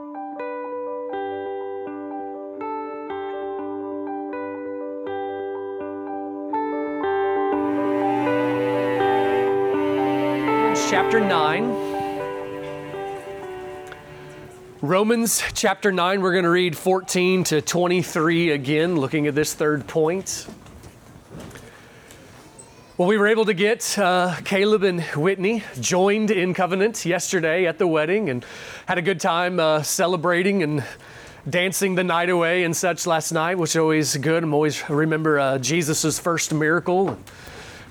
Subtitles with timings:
[10.90, 11.91] chapter 9.
[14.82, 19.86] Romans chapter 9, we're going to read 14 to 23 again, looking at this third
[19.86, 20.48] point.
[22.98, 27.78] Well, we were able to get uh, Caleb and Whitney joined in covenant yesterday at
[27.78, 28.44] the wedding and
[28.86, 30.82] had a good time uh, celebrating and
[31.48, 34.42] dancing the night away and such last night, which is always good.
[34.42, 37.16] I'm always remember uh, Jesus' first miracle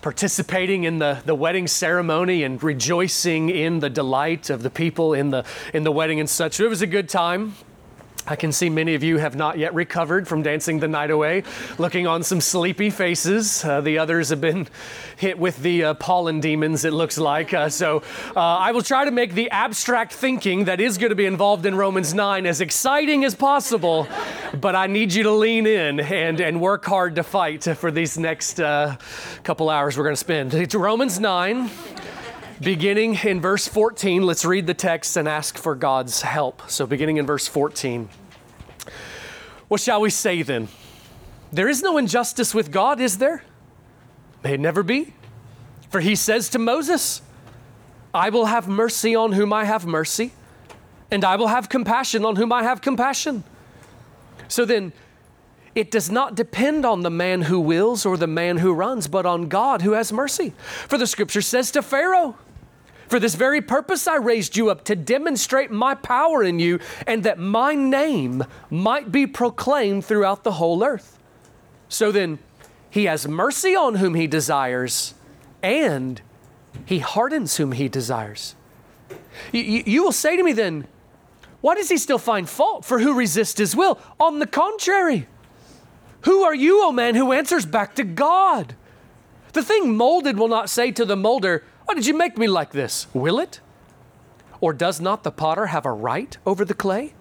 [0.02, 5.30] participating in the, the wedding ceremony and rejoicing in the delight of the people in
[5.30, 6.60] the, in the wedding and such.
[6.60, 7.56] It was a good time.
[8.28, 11.44] I can see many of you have not yet recovered from dancing the night away,
[11.80, 13.66] looking on some sleepy faces.
[13.66, 14.68] Uh, the others have been
[15.18, 17.52] hit with the uh, pollen demons, it looks like.
[17.54, 18.04] Uh, so
[18.36, 21.66] uh, I will try to make the abstract thinking that is going to be involved
[21.66, 24.08] in Romans 9 as exciting as possible,
[24.60, 28.20] but I need you to lean in and, and work hard to fight for these
[28.20, 28.98] next uh,
[29.44, 30.54] couple hours we're going to spend.
[30.54, 31.70] It's Romans 9
[32.62, 36.70] beginning in verse 14, let's read the text and ask for God's help.
[36.70, 38.08] So, beginning in verse 14,
[39.68, 40.68] what shall we say then?
[41.52, 43.44] There is no injustice with God, is there?
[44.44, 45.14] May it never be.
[45.90, 47.22] For he says to Moses,
[48.14, 50.32] I will have mercy on whom I have mercy,
[51.10, 53.44] and I will have compassion on whom I have compassion.
[54.48, 54.94] So then,
[55.74, 59.26] it does not depend on the man who wills or the man who runs, but
[59.26, 60.54] on God who has mercy.
[60.88, 62.36] For the scripture says to Pharaoh,
[63.12, 67.24] for this very purpose I raised you up to demonstrate my power in you and
[67.24, 71.20] that my name might be proclaimed throughout the whole earth.
[71.90, 72.40] So then,
[72.90, 75.14] he has mercy on whom he desires
[75.62, 76.22] and
[76.86, 78.56] he hardens whom he desires.
[79.52, 80.88] You, you, you will say to me then,
[81.60, 84.00] why does he still find fault for who resists his will?
[84.22, 85.28] On the contrary,
[86.22, 88.74] who are you, O oh man, who answers back to God?
[89.52, 92.72] The thing molded will not say to the molder, why did you make me like
[92.72, 93.06] this?
[93.14, 93.60] Will it?
[94.62, 97.14] Or does not the potter have a right over the clay?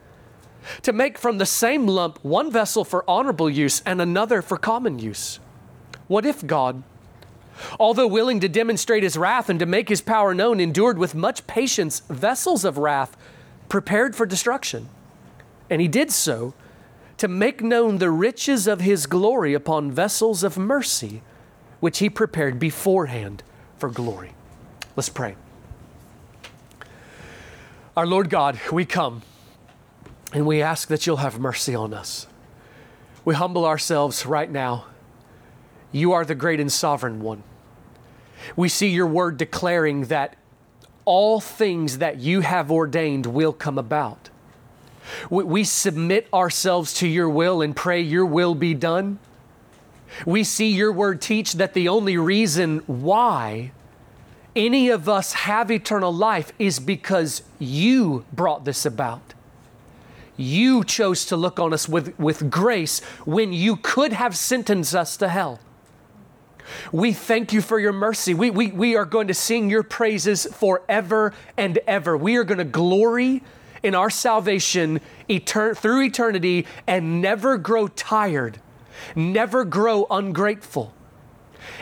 [0.83, 5.01] To make from the same lump one vessel for honorable use and another for common
[5.01, 5.41] use.
[6.07, 6.85] What if God,
[7.81, 11.49] although willing to demonstrate his wrath and to make his power known, endured with much
[11.49, 13.17] patience vessels of wrath
[13.69, 14.89] prepared for destruction?
[15.69, 16.55] And he did so
[17.17, 21.23] to make known the riches of his glory upon vessels of mercy,
[21.81, 23.43] which he prepared beforehand
[23.77, 24.33] for glory.
[24.97, 25.37] Let's pray.
[27.97, 29.23] Our Lord God, we come
[30.33, 32.27] and we ask that you'll have mercy on us.
[33.25, 34.87] We humble ourselves right now.
[35.93, 37.43] You are the great and sovereign one.
[38.57, 40.37] We see your word declaring that
[41.05, 44.31] all things that you have ordained will come about.
[45.29, 49.19] We, submit ourselves to your will and pray your will be done.
[50.25, 53.73] We see your word teach that the only reason why
[54.57, 59.35] any of us have eternal life is because you brought this about.
[60.37, 65.17] You chose to look on us with, with grace when you could have sentenced us
[65.19, 65.61] to hell.
[66.93, 68.33] We thank you for your mercy.
[68.33, 72.17] We, we, we are going to sing your praises forever and ever.
[72.17, 73.43] We are going to glory
[73.83, 78.61] in our salvation etern- through eternity and never grow tired,
[79.15, 80.95] never grow ungrateful.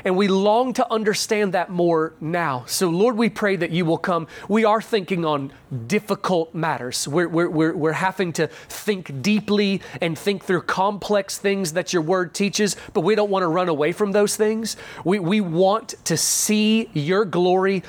[0.05, 2.65] And we long to understand that more now.
[2.66, 4.27] So, Lord, we pray that you will come.
[4.49, 5.53] We are thinking on
[5.87, 7.06] difficult matters.
[7.06, 12.03] We're, we're, we're, we're having to think deeply and think through complex things that your
[12.03, 14.76] word teaches, but we don't want to run away from those things.
[15.05, 17.82] We, we want to see your glory.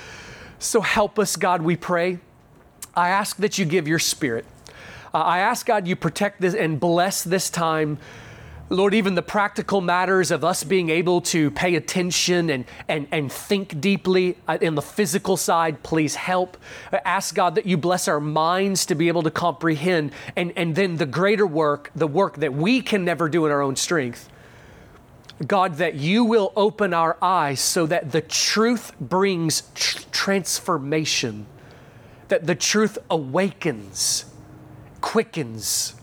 [0.60, 2.20] So, help us, God, we pray.
[2.96, 4.46] I ask that you give your spirit.
[5.14, 7.98] Uh, I ask, God, you protect this and bless this time
[8.72, 13.32] Lord, even the practical matters of us being able to pay attention and, and, and
[13.32, 16.56] think deeply uh, in the physical side, please help.
[17.04, 20.98] Ask God that you bless our minds to be able to comprehend, and, and then
[20.98, 24.30] the greater work, the work that we can never do in our own strength.
[25.48, 31.48] God, that you will open our eyes so that the truth brings tr- transformation,
[32.28, 34.26] that the truth awakens,
[35.02, 35.96] quickens,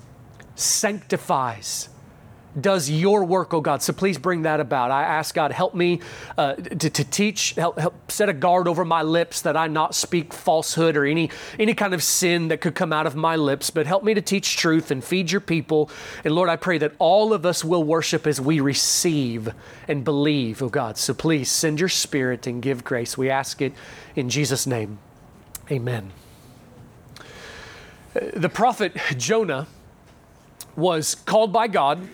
[0.56, 1.90] sanctifies
[2.60, 3.82] does your work, oh God.
[3.82, 4.90] So please bring that about.
[4.90, 6.00] I ask God, help me
[6.38, 9.94] uh, to, to teach, help, help set a guard over my lips that I not
[9.94, 13.70] speak falsehood or any, any kind of sin that could come out of my lips,
[13.70, 15.90] but help me to teach truth and feed your people.
[16.24, 19.52] And Lord, I pray that all of us will worship as we receive
[19.86, 20.96] and believe, oh God.
[20.96, 23.18] So please send your spirit and give grace.
[23.18, 23.72] We ask it
[24.14, 24.98] in Jesus' name.
[25.70, 26.12] Amen.
[28.14, 29.66] The prophet Jonah
[30.74, 32.06] was called by God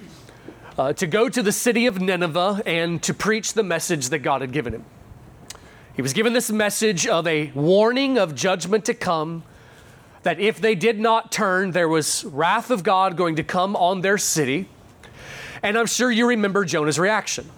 [0.79, 4.41] uh, to go to the city of Nineveh and to preach the message that God
[4.41, 4.85] had given him.
[5.95, 9.43] He was given this message of a warning of judgment to come,
[10.23, 14.01] that if they did not turn, there was wrath of God going to come on
[14.01, 14.69] their city.
[15.63, 17.51] And I'm sure you remember Jonah's reaction.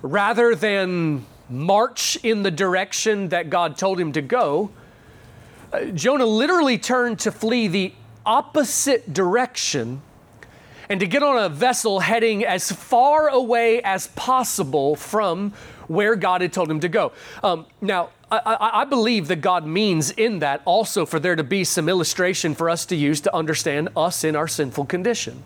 [0.00, 4.70] Rather than march in the direction that God told him to go,
[5.72, 7.92] uh, Jonah literally turned to flee the
[8.24, 10.00] opposite direction
[10.92, 15.54] and to get on a vessel heading as far away as possible from
[15.88, 17.12] where God had told him to go.
[17.42, 21.64] Um, now, I, I, believe that God means in that also for there to be
[21.64, 25.42] some illustration for us to use to understand us in our sinful condition.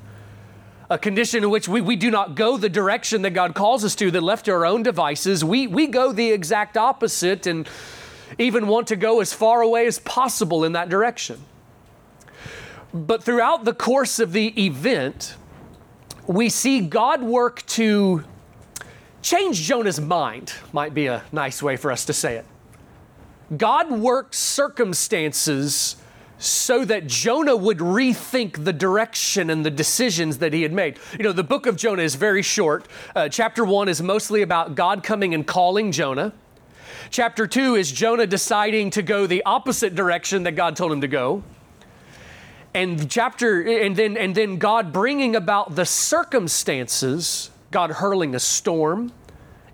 [0.90, 3.94] A condition in which we, we do not go the direction that God calls us
[3.96, 5.44] to, that left to our own devices.
[5.44, 7.69] We, we go the exact opposite and
[8.37, 11.40] even want to go as far away as possible in that direction.
[12.94, 15.37] But throughout the course of the event,
[16.27, 18.25] we see God work to
[19.23, 22.44] change Jonah's mind, might be a nice way for us to say it.
[23.56, 25.97] God worked circumstances
[26.38, 30.99] so that Jonah would rethink the direction and the decisions that he had made.
[31.19, 32.87] You know, the book of Jonah is very short.
[33.15, 36.33] Uh, chapter one is mostly about God coming and calling Jonah.
[37.11, 41.09] Chapter two is Jonah deciding to go the opposite direction that God told him to
[41.09, 41.43] go
[42.76, 49.12] and chapter and then and then God bringing about the circumstances, God hurling a storm.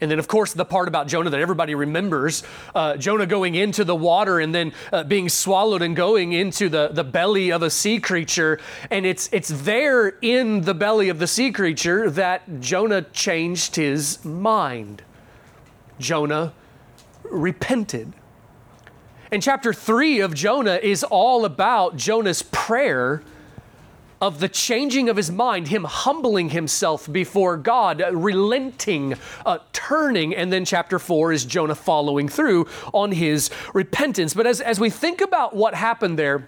[0.00, 2.42] And then, of course, the part about Jonah that everybody remembers
[2.74, 6.88] uh, Jonah going into the water and then uh, being swallowed and going into the,
[6.88, 8.58] the belly of a sea creature.
[8.90, 14.24] And it's, it's there in the belly of the sea creature that Jonah changed his
[14.24, 15.02] mind.
[16.00, 16.52] Jonah
[17.22, 18.12] repented.
[19.32, 23.22] And chapter three of Jonah is all about Jonah's prayer
[24.20, 29.14] of the changing of his mind, him humbling himself before God, uh, relenting,
[29.46, 30.36] uh, turning.
[30.36, 34.34] And then chapter four is Jonah following through on his repentance.
[34.34, 36.46] But as, as we think about what happened there,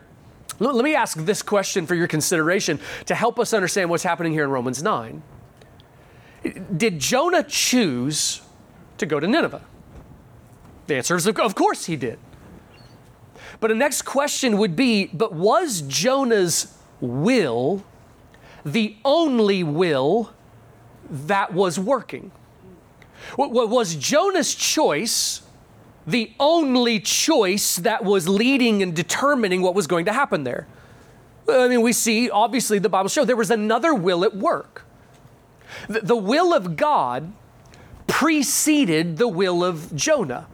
[0.58, 4.34] let, let me ask this question for your consideration to help us understand what's happening
[4.34, 5.22] here in Romans 9.
[6.76, 8.42] Did Jonah choose
[8.98, 9.62] to go to Nineveh?
[10.86, 12.18] The answer is, of course he did.
[13.64, 17.82] But the next question would be but was Jonah's will
[18.62, 20.34] the only will
[21.08, 22.30] that was working?
[23.38, 25.40] Was Jonah's choice
[26.06, 30.66] the only choice that was leading and determining what was going to happen there?
[31.48, 34.84] I mean, we see, obviously, the Bible shows there was another will at work.
[35.88, 37.32] The will of God
[38.06, 40.48] preceded the will of Jonah.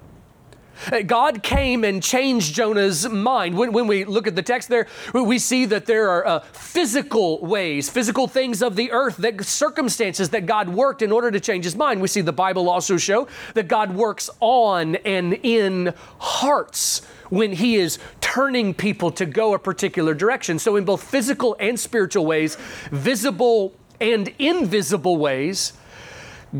[1.06, 3.56] God came and changed Jonah's mind.
[3.56, 7.44] When, when we look at the text there, we see that there are uh, physical
[7.44, 11.64] ways, physical things of the earth, that circumstances that God worked in order to change
[11.64, 12.00] his mind.
[12.00, 17.76] We see the Bible also show that God works on and in hearts when he
[17.76, 20.58] is turning people to go a particular direction.
[20.58, 22.56] So, in both physical and spiritual ways,
[22.90, 25.72] visible and invisible ways,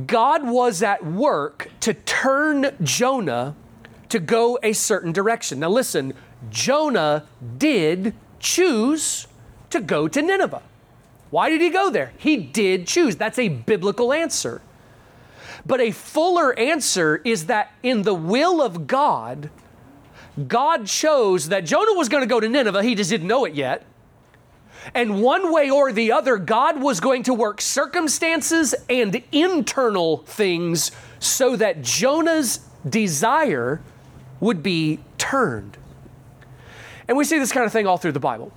[0.06, 3.56] God was at work to turn Jonah
[4.10, 5.60] to go a certain direction.
[5.60, 6.14] Now, listen,
[6.50, 7.26] Jonah
[7.58, 9.26] did choose
[9.70, 10.62] to go to Nineveh.
[11.30, 12.12] Why did he go there?
[12.18, 13.16] He did choose.
[13.16, 14.60] That's a biblical answer.
[15.64, 19.50] But a fuller answer is that in the will of God,
[20.48, 22.82] God chose that Jonah was going to go to Nineveh.
[22.82, 23.84] He just didn't know it yet.
[24.94, 30.90] And one way or the other, God was going to work circumstances and internal things
[31.18, 33.82] so that Jonah's desire
[34.40, 35.76] would be turned.
[37.06, 38.52] And we see this kind of thing all through the Bible.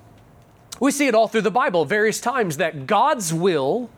[0.80, 3.90] We see it all through the Bible, various times, that God's will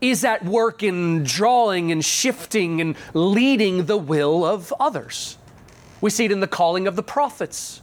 [0.00, 5.38] is at work in drawing and shifting and leading the will of others.
[6.00, 7.80] We see it in the calling of the prophets.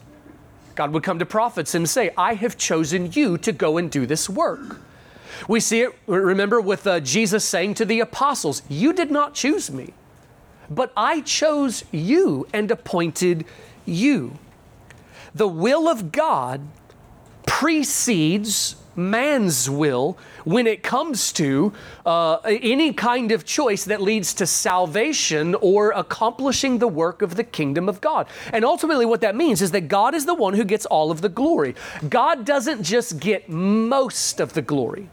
[0.75, 4.05] God would come to prophets and say, I have chosen you to go and do
[4.05, 4.79] this work.
[5.47, 9.71] We see it, remember, with uh, Jesus saying to the apostles, You did not choose
[9.71, 9.93] me,
[10.69, 13.45] but I chose you and appointed
[13.85, 14.37] you.
[15.33, 16.61] The will of God
[17.45, 21.73] precedes man's will when it comes to
[22.05, 27.43] uh, any kind of choice that leads to salvation or accomplishing the work of the
[27.43, 28.27] kingdom of God.
[28.51, 31.21] And ultimately, what that means is that God is the one who gets all of
[31.21, 31.75] the glory.
[32.07, 35.09] God doesn't just get most of the glory.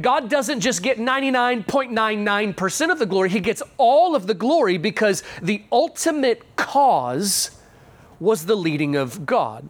[0.00, 5.22] God doesn't just get 99.99% of the glory, He gets all of the glory because
[5.42, 7.50] the ultimate cause
[8.20, 9.68] was the leading of God.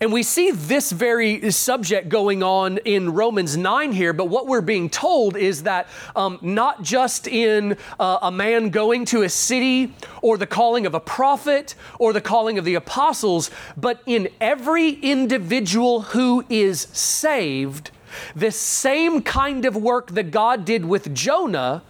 [0.00, 4.60] And we see this very subject going on in Romans 9 here, but what we're
[4.60, 9.94] being told is that um, not just in uh, a man going to a city
[10.22, 14.90] or the calling of a prophet or the calling of the apostles, but in every
[14.90, 17.90] individual who is saved,
[18.34, 21.82] this same kind of work that God did with Jonah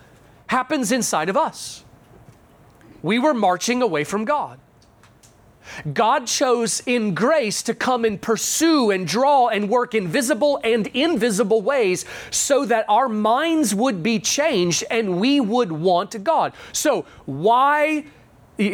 [0.49, 1.85] happens inside of us.
[3.03, 4.59] We were marching away from God.
[5.93, 10.87] God chose in grace to come and pursue and draw and work in visible and
[10.89, 16.53] invisible ways so that our minds would be changed and we would want God.
[16.73, 18.05] So, why?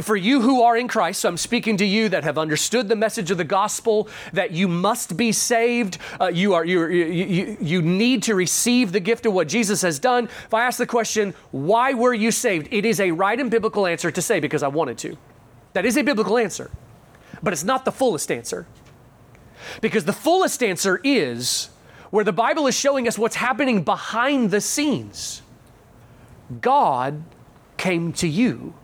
[0.03, 2.97] For you who are in Christ, so I'm speaking to you that have understood the
[2.97, 5.99] message of the gospel, that you must be saved.
[6.21, 9.99] Uh, you, are, you, you, you need to receive the gift of what Jesus has
[9.99, 10.25] done.
[10.25, 12.69] If I ask the question, why were you saved?
[12.71, 15.17] It is a right and biblical answer to say because I wanted to.
[15.73, 16.71] That is a biblical answer
[17.43, 18.67] but it's not the fullest answer.
[19.81, 21.71] Because the fullest answer is
[22.11, 25.43] where the Bible is showing us what's happening behind the scenes.
[26.61, 27.23] God
[27.77, 28.75] came to you.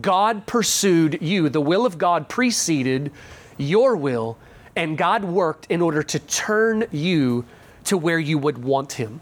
[0.00, 1.48] God pursued you.
[1.48, 3.10] The will of God preceded
[3.56, 4.38] your will,
[4.76, 7.44] and God worked in order to turn you
[7.84, 9.20] to where you would want Him.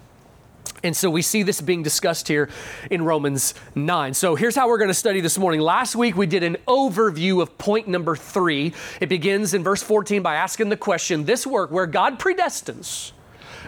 [0.84, 2.48] And so we see this being discussed here
[2.90, 4.14] in Romans 9.
[4.14, 5.60] So here's how we're going to study this morning.
[5.60, 8.72] Last week we did an overview of point number three.
[9.00, 13.10] It begins in verse 14 by asking the question this work where God predestines,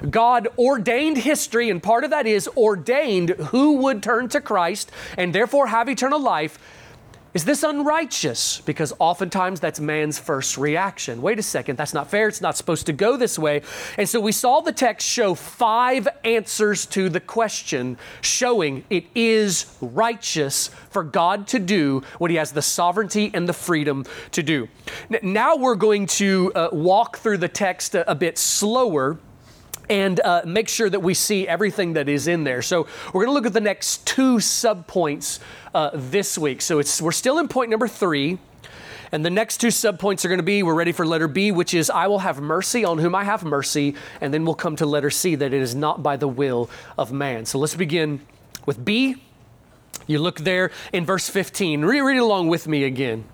[0.09, 5.35] God ordained history, and part of that is ordained who would turn to Christ and
[5.35, 6.59] therefore have eternal life
[7.32, 8.60] is this unrighteous?
[8.62, 11.22] Because oftentimes that's man's first reaction.
[11.22, 12.26] Wait a second, that's not fair.
[12.26, 13.62] It's not supposed to go this way.
[13.96, 19.66] And so we saw the text show five answers to the question, showing it is
[19.80, 24.68] righteous for God to do what He has the sovereignty and the freedom to do.
[25.22, 29.18] Now we're going to uh, walk through the text a, a bit slower
[29.90, 32.62] and uh, make sure that we see everything that is in there.
[32.62, 35.40] So we're going to look at the next two subpoints
[35.74, 36.62] uh, this week.
[36.62, 38.38] So it's we're still in point number three.
[39.12, 41.74] And the next two subpoints are going to be we're ready for letter B, which
[41.74, 43.96] is I will have mercy on whom I have mercy.
[44.20, 47.10] And then we'll come to letter C, that it is not by the will of
[47.10, 47.44] man.
[47.44, 48.20] So let's begin
[48.66, 49.16] with B.
[50.06, 51.84] You look there in verse 15.
[51.84, 53.24] Read, read along with me again.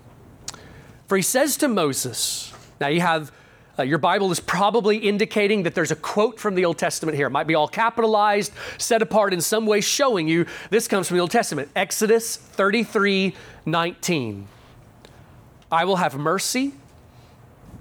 [1.07, 3.31] For he says to Moses, now you have
[3.79, 7.27] uh, your Bible is probably indicating that there's a quote from the Old Testament here.
[7.27, 11.17] It might be all capitalized, set apart in some way, showing you this comes from
[11.17, 11.69] the Old Testament.
[11.75, 14.47] Exodus 33 19.
[15.71, 16.73] I will have mercy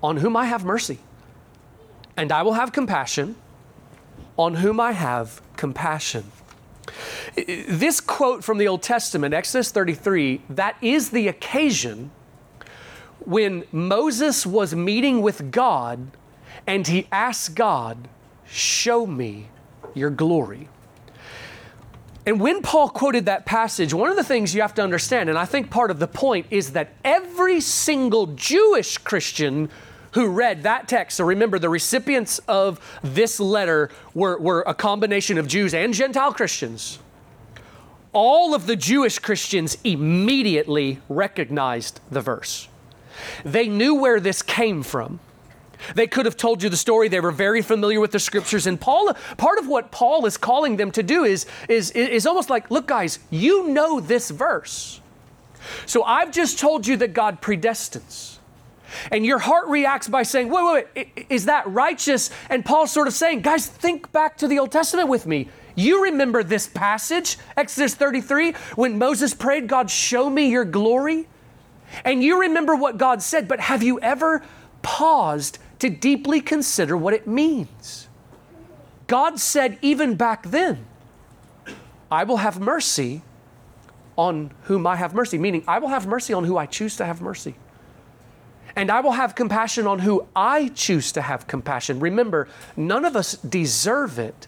[0.03, 0.99] on whom I have mercy,
[2.17, 3.37] and I will have compassion
[4.37, 6.25] on whom I have compassion.
[7.37, 12.11] This quote from the Old Testament, Exodus 33, that is the occasion
[13.26, 16.11] when Moses was meeting with God
[16.66, 18.09] and he asked God,
[18.49, 19.49] Show me
[19.95, 20.68] your glory.
[22.25, 25.38] And when Paul quoted that passage, one of the things you have to understand, and
[25.38, 29.68] I think part of the point, is that every single Jewish Christian
[30.12, 35.38] who read that text, so remember the recipients of this letter were, were a combination
[35.38, 36.99] of Jews and Gentile Christians.
[38.12, 42.68] All of the Jewish Christians immediately recognized the verse.
[43.44, 45.20] They knew where this came from.
[45.94, 47.08] They could have told you the story.
[47.08, 48.66] They were very familiar with the scriptures.
[48.66, 52.50] And Paul, part of what Paul is calling them to do is, is, is almost
[52.50, 55.00] like, look, guys, you know this verse.
[55.85, 58.38] So I've just told you that God predestines.
[59.11, 62.30] And your heart reacts by saying, wait, wait, wait, is that righteous?
[62.49, 65.49] And Paul's sort of saying, guys, think back to the Old Testament with me.
[65.75, 71.26] You remember this passage, Exodus 33, when Moses prayed, God, show me your glory?
[72.05, 74.43] And you remember what God said, but have you ever
[74.83, 78.09] paused to deeply consider what it means?
[79.07, 80.87] God said, even back then,
[82.11, 83.23] I will have mercy
[84.17, 87.05] on whom I have mercy, meaning I will have mercy on who I choose to
[87.05, 87.55] have mercy.
[88.75, 92.00] And I will have compassion on who I choose to have compassion.
[92.00, 94.47] Remember, none of us deserve it.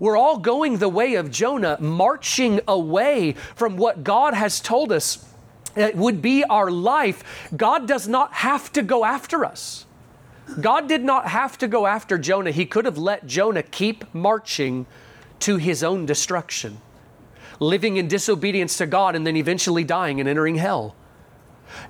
[0.00, 5.24] We're all going the way of Jonah, marching away from what God has told us
[5.76, 9.86] it would be our life, God does not have to go after us.
[10.60, 12.50] God did not have to go after Jonah.
[12.50, 14.86] He could have let Jonah keep marching
[15.40, 16.78] to his own destruction,
[17.60, 20.94] living in disobedience to God and then eventually dying and entering hell.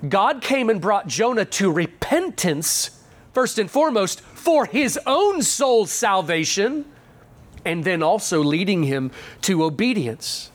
[0.07, 6.85] God came and brought Jonah to repentance, first and foremost, for his own soul's salvation,
[7.65, 9.11] and then also leading him
[9.41, 10.51] to obedience.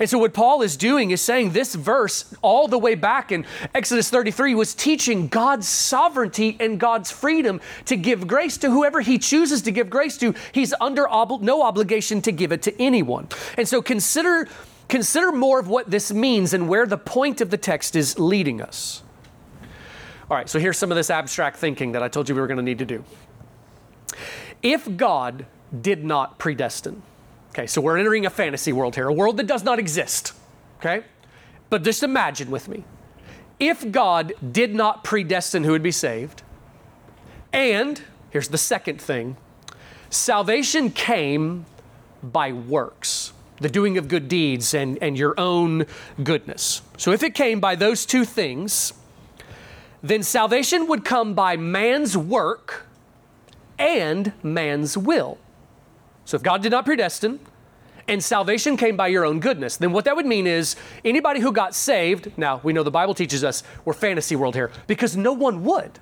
[0.00, 3.46] And so, what Paul is doing is saying this verse, all the way back in
[3.74, 9.18] Exodus 33, was teaching God's sovereignty and God's freedom to give grace to whoever He
[9.18, 10.34] chooses to give grace to.
[10.52, 13.28] He's under ob- no obligation to give it to anyone.
[13.56, 14.48] And so, consider,
[14.88, 18.60] consider more of what this means and where the point of the text is leading
[18.60, 19.02] us.
[20.28, 22.48] All right, so here's some of this abstract thinking that I told you we were
[22.48, 23.04] going to need to do.
[24.62, 25.46] If God
[25.80, 27.02] did not predestine,
[27.56, 30.34] Okay, so we're entering a fantasy world here, a world that does not exist.
[30.78, 31.02] Okay?
[31.70, 32.84] But just imagine with me.
[33.58, 36.42] If God did not predestine who would be saved,
[37.54, 39.38] and here's the second thing
[40.10, 41.64] salvation came
[42.22, 45.86] by works, the doing of good deeds and, and your own
[46.22, 46.82] goodness.
[46.98, 48.92] So if it came by those two things,
[50.02, 52.86] then salvation would come by man's work
[53.78, 55.38] and man's will.
[56.26, 57.38] So if God did not predestine,
[58.08, 61.52] and salvation came by your own goodness, then what that would mean is anybody who
[61.52, 65.32] got saved, now we know the Bible teaches us we're fantasy world here, because no
[65.32, 65.98] one would.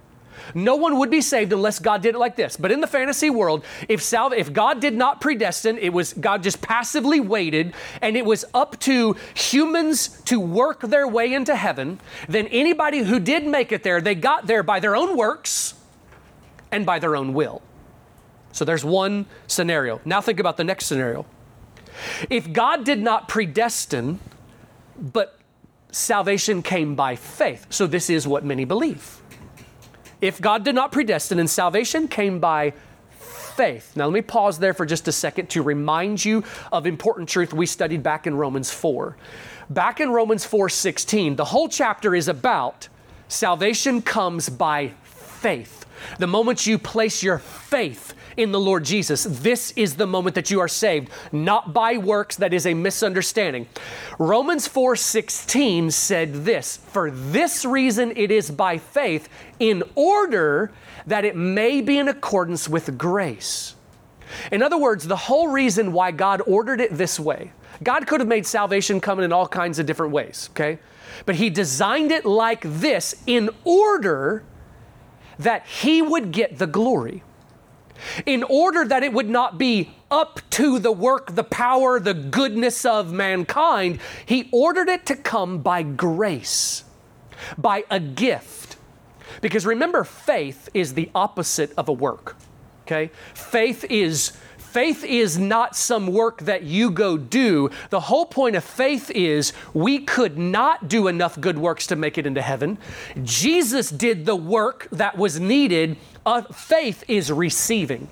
[0.55, 2.57] No one would be saved unless God did it like this.
[2.57, 6.61] But in the fantasy world, if if God did not predestine, it was God just
[6.61, 12.01] passively waited, and it was up to humans to work their way into heaven.
[12.29, 15.75] Then anybody who did make it there, they got there by their own works
[16.71, 17.63] and by their own will.
[18.55, 20.01] So there's one scenario.
[20.05, 21.27] Now think about the next scenario.
[22.31, 24.21] If God did not predestine,
[24.97, 25.39] but
[25.91, 29.21] salvation came by faith, so this is what many believe.
[30.21, 32.75] If God did not predestine and salvation came by
[33.19, 33.97] faith.
[33.97, 37.53] Now, let me pause there for just a second to remind you of important truth
[37.53, 39.17] we studied back in Romans 4.
[39.71, 42.89] Back in Romans 4 16, the whole chapter is about
[43.27, 45.87] salvation comes by faith.
[46.19, 49.25] The moment you place your faith in the Lord Jesus.
[49.25, 53.67] This is the moment that you are saved, not by works, that is a misunderstanding.
[54.19, 60.73] Romans 4:16 said this, "For this reason it is by faith, in order
[61.07, 63.75] that it may be in accordance with grace."
[64.51, 68.29] In other words, the whole reason why God ordered it this way, God could have
[68.29, 70.79] made salvation come in all kinds of different ways, okay?
[71.27, 74.43] But He designed it like this in order
[75.39, 77.23] that He would get the glory
[78.27, 82.85] in order that it would not be up to the work, the power, the goodness
[82.85, 86.85] of mankind, he ordered it to come by grace,
[87.59, 88.77] by a gift.
[89.41, 92.37] Because remember, faith is the opposite of a work.
[92.87, 93.11] Okay?
[93.35, 94.33] Faith is
[94.75, 97.71] faith is not some work that you go do.
[97.91, 102.19] The whole point of faith is we could not do enough good works to make
[102.19, 102.79] it into heaven.
[103.23, 108.09] Jesus did the work that was needed uh, faith is receiving.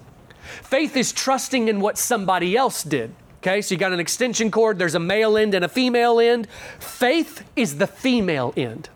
[0.63, 3.13] Faith is trusting in what somebody else did.
[3.39, 6.47] Okay, so you got an extension cord, there's a male end and a female end.
[6.79, 8.89] Faith is the female end.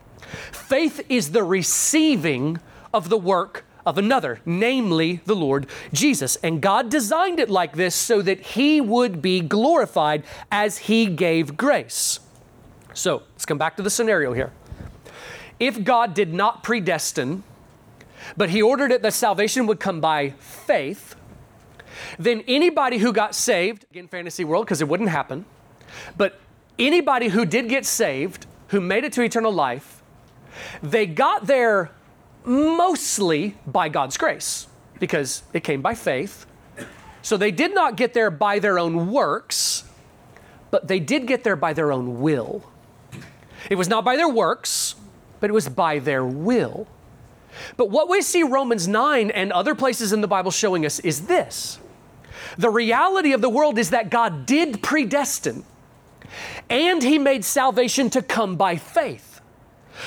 [0.53, 2.61] Faith is the receiving
[2.95, 6.37] of the work of another, namely the Lord Jesus.
[6.37, 11.57] And God designed it like this so that He would be glorified as He gave
[11.57, 12.21] grace.
[12.93, 14.53] So let's come back to the scenario here.
[15.59, 17.43] If God did not predestine
[18.37, 21.15] but he ordered it that salvation would come by faith.
[22.19, 25.45] Then anybody who got saved, again, fantasy world, because it wouldn't happen,
[26.17, 26.39] but
[26.79, 30.03] anybody who did get saved, who made it to eternal life,
[30.83, 31.91] they got there
[32.47, 36.47] mostly by God's grace because it came by faith.
[37.21, 39.85] So they did not get there by their own works,
[40.71, 42.63] but they did get there by their own will.
[43.69, 44.95] It was not by their works,
[45.41, 46.87] but it was by their will.
[47.77, 51.27] But what we see Romans 9 and other places in the Bible showing us is
[51.27, 51.79] this
[52.57, 55.65] the reality of the world is that God did predestine,
[56.71, 59.41] and He made salvation to come by faith.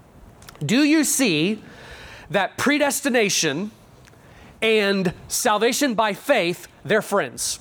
[0.64, 1.62] do you see
[2.30, 3.72] that predestination
[4.62, 7.58] and salvation by faith, they're friends,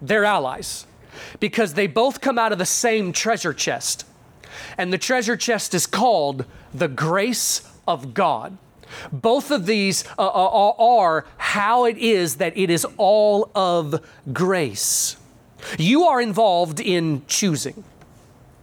[0.00, 0.86] they're allies,
[1.38, 4.04] because they both come out of the same treasure chest.
[4.76, 8.56] And the treasure chest is called the grace of God.
[9.12, 15.16] Both of these uh, uh, are how it is that it is all of grace.
[15.78, 17.84] You are involved in choosing.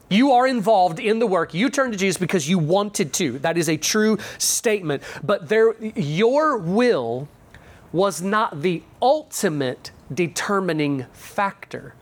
[0.10, 1.54] You are involved in the work.
[1.54, 3.40] You turned to Jesus because you wanted to.
[3.40, 5.04] That is a true statement.
[5.24, 7.28] But there, your will
[7.92, 11.94] was not the ultimate determining factor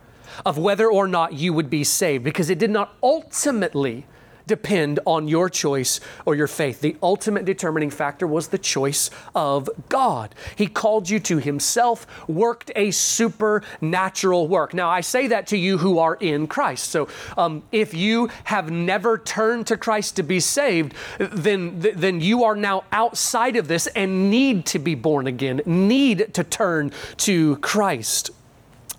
[0.44, 4.06] of whether or not you would be saved because it did not ultimately
[4.46, 6.80] depend on your choice or your faith.
[6.80, 10.34] The ultimate determining factor was the choice of God.
[10.54, 14.74] He called you to Himself, worked a supernatural work.
[14.74, 16.90] Now, I say that to you who are in Christ.
[16.90, 22.44] So, um, if you have never turned to Christ to be saved, then, then you
[22.44, 27.56] are now outside of this and need to be born again, need to turn to
[27.56, 28.30] Christ.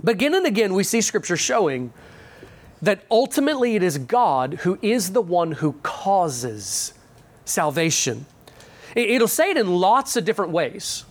[0.03, 1.91] But again and again, we see Scripture showing
[2.81, 6.93] that ultimately it is God who is the one who causes
[7.45, 8.25] salvation.
[8.95, 11.03] It'll say it in lots of different ways.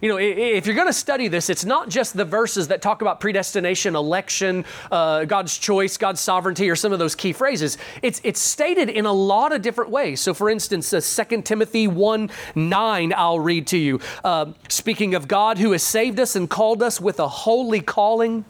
[0.00, 3.02] You know, if you're going to study this, it's not just the verses that talk
[3.02, 7.78] about predestination, election, uh, God's choice, God's sovereignty, or some of those key phrases.
[8.02, 10.20] It's, it's stated in a lot of different ways.
[10.20, 14.00] So, for instance, uh, 2 Timothy 1 9, I'll read to you.
[14.22, 18.44] Uh, speaking of God who has saved us and called us with a holy calling,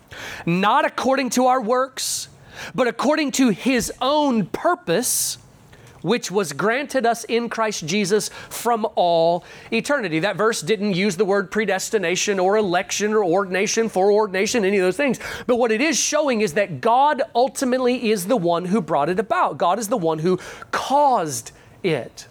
[0.47, 2.29] not according to our works
[2.75, 5.39] but according to his own purpose,
[6.05, 10.21] which was granted us in Christ Jesus from all eternity.
[10.21, 14.99] That verse didn't use the word predestination or election or ordination, foreordination, any of those
[14.99, 15.19] things.
[15.47, 19.19] But what it is showing is that God ultimately is the one who brought it
[19.19, 19.57] about.
[19.57, 20.39] God is the one who
[20.71, 22.29] caused it.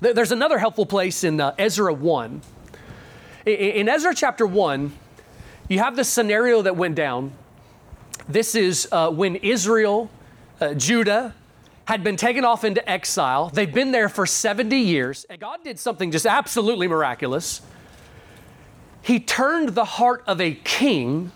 [0.00, 2.42] There's another helpful place in uh, Ezra 1.
[3.46, 4.92] In Ezra chapter 1,
[5.68, 7.32] you have the scenario that went down
[8.28, 10.08] this is uh, when Israel,
[10.60, 11.34] uh, Judah,
[11.86, 13.50] had been taken off into exile.
[13.50, 17.60] They've been there for 70 years, and God did something just absolutely miraculous.
[19.02, 21.32] He turned the heart of a king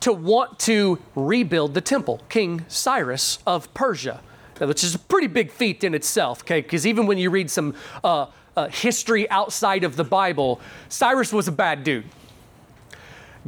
[0.00, 4.20] to want to rebuild the temple, King Cyrus of Persia,
[4.58, 6.60] which is a pretty big feat in itself, okay?
[6.60, 8.26] Because even when you read some uh,
[8.56, 12.04] uh, history outside of the Bible, Cyrus was a bad dude.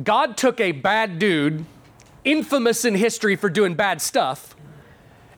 [0.03, 1.65] God took a bad dude
[2.25, 4.54] infamous in history for doing bad stuff,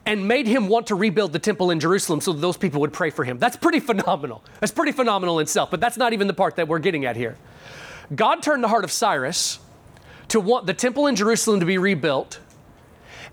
[0.07, 3.11] and made him want to rebuild the temple in Jerusalem so those people would pray
[3.11, 3.39] for him.
[3.39, 4.43] That's pretty phenomenal.
[4.61, 7.17] That's pretty phenomenal in itself, but that's not even the part that we're getting at
[7.17, 7.37] here.
[8.15, 9.59] God turned the heart of Cyrus
[10.29, 12.39] to want the temple in Jerusalem to be rebuilt,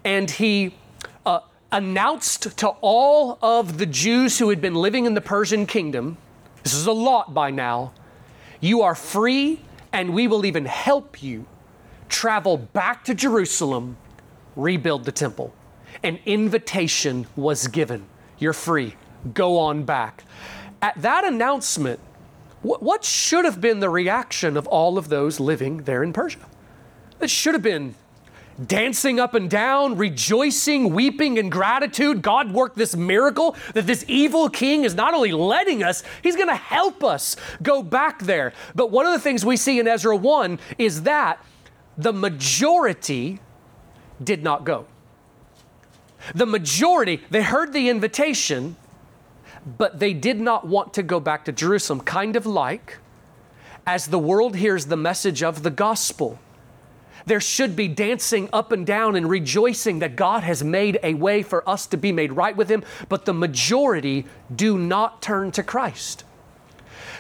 [0.04, 0.76] and he
[1.26, 6.18] uh, announced to all of the Jews who had been living in the Persian kingdom
[6.64, 7.92] this is a lot by now
[8.64, 9.60] you are free,
[9.92, 11.46] and we will even help you
[12.08, 13.98] travel back to Jerusalem,
[14.56, 15.54] rebuild the temple.
[16.04, 18.06] An invitation was given.
[18.38, 18.96] You're free.
[19.34, 20.24] Go on back.
[20.82, 22.00] At that announcement,
[22.62, 26.46] what should have been the reaction of all of those living there in Persia?
[27.20, 27.96] It should have been
[28.68, 32.22] dancing up and down, rejoicing, weeping in gratitude.
[32.22, 36.50] God worked this miracle that this evil king is not only letting us, he's going
[36.50, 38.54] to help us go back there.
[38.76, 41.44] But one of the things we see in Ezra 1 is that
[41.98, 43.39] the majority
[44.24, 44.86] did not go.
[46.34, 48.76] The majority, they heard the invitation,
[49.78, 52.98] but they did not want to go back to Jerusalem, kind of like
[53.86, 56.40] as the world hears the message of the gospel.
[57.26, 61.42] There should be dancing up and down and rejoicing that God has made a way
[61.42, 65.64] for us to be made right with Him, but the majority do not turn to
[65.64, 66.26] Christ.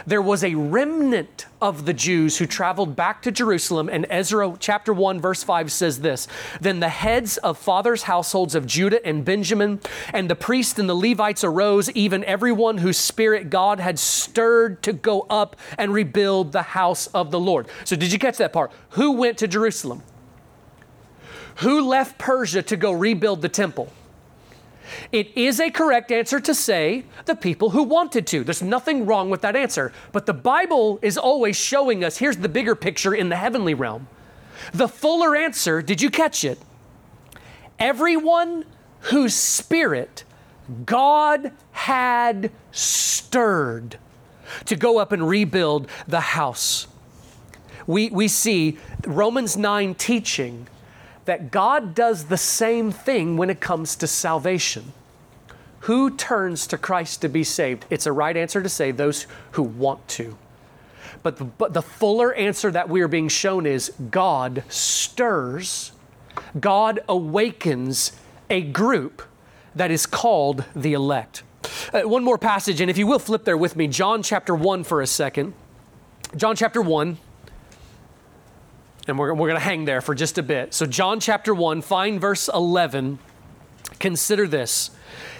[0.05, 3.89] There was a remnant of the Jews who traveled back to Jerusalem.
[3.89, 6.27] And Ezra chapter 1, verse 5 says this
[6.59, 9.79] Then the heads of fathers' households of Judah and Benjamin,
[10.13, 14.93] and the priests and the Levites arose, even everyone whose spirit God had stirred to
[14.93, 17.67] go up and rebuild the house of the Lord.
[17.85, 18.71] So, did you catch that part?
[18.91, 20.03] Who went to Jerusalem?
[21.57, 23.91] Who left Persia to go rebuild the temple?
[25.11, 28.43] It is a correct answer to say the people who wanted to.
[28.43, 29.91] There's nothing wrong with that answer.
[30.11, 34.07] But the Bible is always showing us here's the bigger picture in the heavenly realm.
[34.73, 36.59] The fuller answer, did you catch it?
[37.79, 38.65] Everyone
[39.01, 40.23] whose spirit
[40.85, 43.97] God had stirred
[44.65, 46.87] to go up and rebuild the house.
[47.85, 50.67] We, we see Romans 9 teaching
[51.25, 54.93] that God does the same thing when it comes to salvation.
[55.81, 57.85] Who turns to Christ to be saved?
[57.89, 60.37] It's a right answer to say those who want to.
[61.23, 65.91] But the, but the fuller answer that we are being shown is God stirs,
[66.59, 68.13] God awakens
[68.49, 69.21] a group
[69.75, 71.43] that is called the elect.
[71.93, 74.83] Uh, one more passage, and if you will flip there with me, John chapter 1
[74.83, 75.53] for a second.
[76.35, 77.17] John chapter 1.
[79.07, 80.73] And we're, we're going to hang there for just a bit.
[80.73, 83.19] So, John chapter 1, find verse 11.
[83.99, 84.91] Consider this.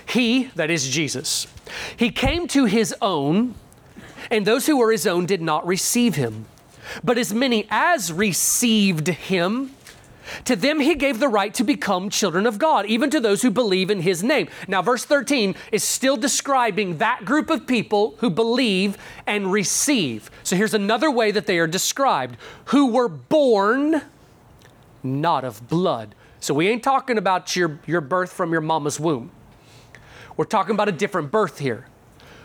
[0.06, 1.48] He, that is Jesus,
[1.96, 3.56] he came to his own,
[4.30, 6.46] and those who were his own did not receive him.
[7.04, 9.72] But as many as received him,
[10.46, 13.52] to them he gave the right to become children of God, even to those who
[13.52, 14.48] believe in his name.
[14.68, 20.30] Now, verse 13 is still describing that group of people who believe and receive.
[20.44, 24.02] So here's another way that they are described who were born
[25.04, 26.16] not of blood.
[26.40, 29.32] So we ain't talking about your, your birth from your mama's womb.
[30.36, 31.86] We're talking about a different birth here.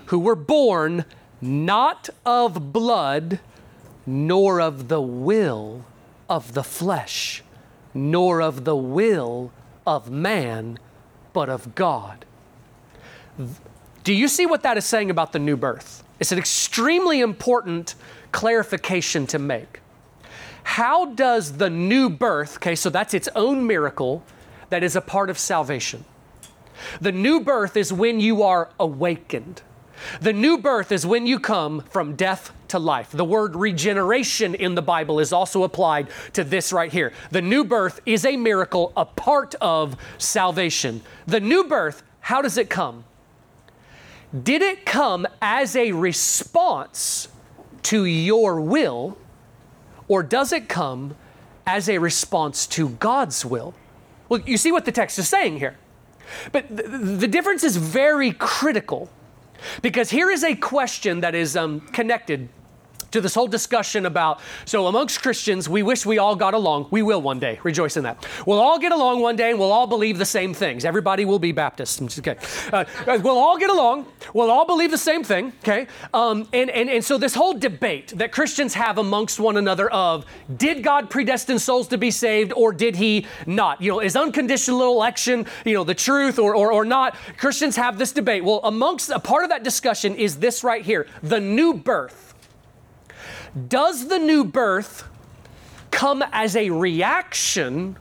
[0.06, 1.04] Who were born
[1.40, 3.40] not of blood,
[4.06, 5.84] nor of the will
[6.28, 7.42] of the flesh
[7.94, 9.52] nor of the will
[9.86, 10.78] of man,
[11.32, 12.24] but of God.
[14.04, 16.02] Do you see what that is saying about the new birth?
[16.18, 17.94] It's an extremely important
[18.32, 19.80] clarification to make.
[20.64, 24.22] How does the new birth, okay, so that's its own miracle
[24.70, 26.04] that is a part of salvation.
[27.00, 29.62] The new birth is when you are awakened.
[30.20, 33.10] The new birth is when you come from death to life.
[33.10, 37.12] The word regeneration in the Bible is also applied to this right here.
[37.30, 41.02] The new birth is a miracle, a part of salvation.
[41.26, 43.04] The new birth, how does it come?
[44.42, 47.28] Did it come as a response
[47.84, 49.16] to your will,
[50.06, 51.16] or does it come
[51.66, 53.74] as a response to God's will?
[54.28, 55.78] Well, you see what the text is saying here.
[56.52, 59.08] But the, the difference is very critical
[59.82, 62.48] because here is a question that is um, connected
[63.10, 66.88] to this whole discussion about so amongst Christians, we wish we all got along.
[66.90, 67.58] We will one day.
[67.62, 68.26] Rejoice in that.
[68.46, 70.84] We'll all get along one day and we'll all believe the same things.
[70.84, 72.18] Everybody will be Baptist.
[72.18, 72.36] Okay.
[72.72, 74.06] Uh, uh, we'll all get along.
[74.34, 75.52] We'll all believe the same thing.
[75.62, 75.86] Okay.
[76.12, 80.26] Um, and, and, and so this whole debate that Christians have amongst one another of
[80.56, 83.80] did God predestine souls to be saved or did he not?
[83.80, 87.16] You know, is unconditional election, you know, the truth or, or, or not?
[87.36, 88.44] Christians have this debate.
[88.44, 92.28] Well, amongst a part of that discussion is this right here the new birth
[93.68, 95.04] does the new birth
[95.90, 97.96] come as a reaction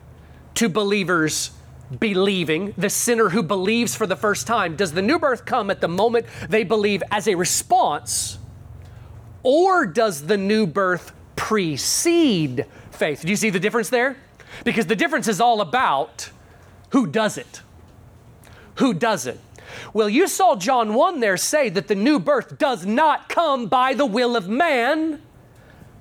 [0.55, 1.51] to believers
[1.99, 4.75] believing, the sinner who believes for the first time?
[4.75, 8.37] Does the new birth come at the moment they believe as a response?
[9.43, 13.21] Or does the new birth precede faith?
[13.21, 14.17] Do you see the difference there?
[14.63, 16.31] Because the difference is all about
[16.89, 17.61] who does it.
[18.75, 19.39] Who does it?
[19.93, 23.93] Well, you saw John 1 there say that the new birth does not come by
[23.93, 25.21] the will of man,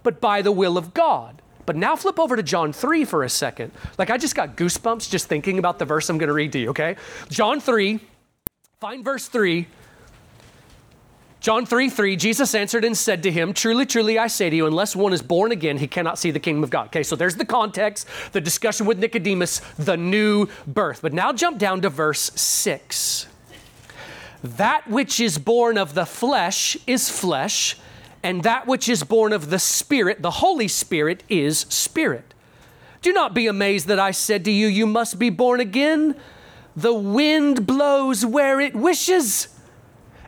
[0.07, 1.43] but by the will of God.
[1.67, 3.73] But now flip over to John 3 for a second.
[3.99, 6.61] Like I just got goosebumps just thinking about the verse I'm going to read to
[6.61, 6.95] you, okay?
[7.29, 7.99] John 3,
[8.79, 9.67] find verse 3.
[11.41, 14.69] John 3 3, Jesus answered and said to him, Truly, truly, I say to you,
[14.69, 16.87] unless one is born again, he cannot see the kingdom of God.
[16.87, 21.03] Okay, so there's the context, the discussion with Nicodemus, the new birth.
[21.03, 23.27] But now jump down to verse 6.
[24.45, 27.77] That which is born of the flesh is flesh
[28.27, 32.35] and that which is born of the Spirit, the Holy Spirit, is spirit.
[33.01, 36.17] Do not be amazed that I said to you, You must be born again.
[36.75, 39.47] The wind blows where it wishes,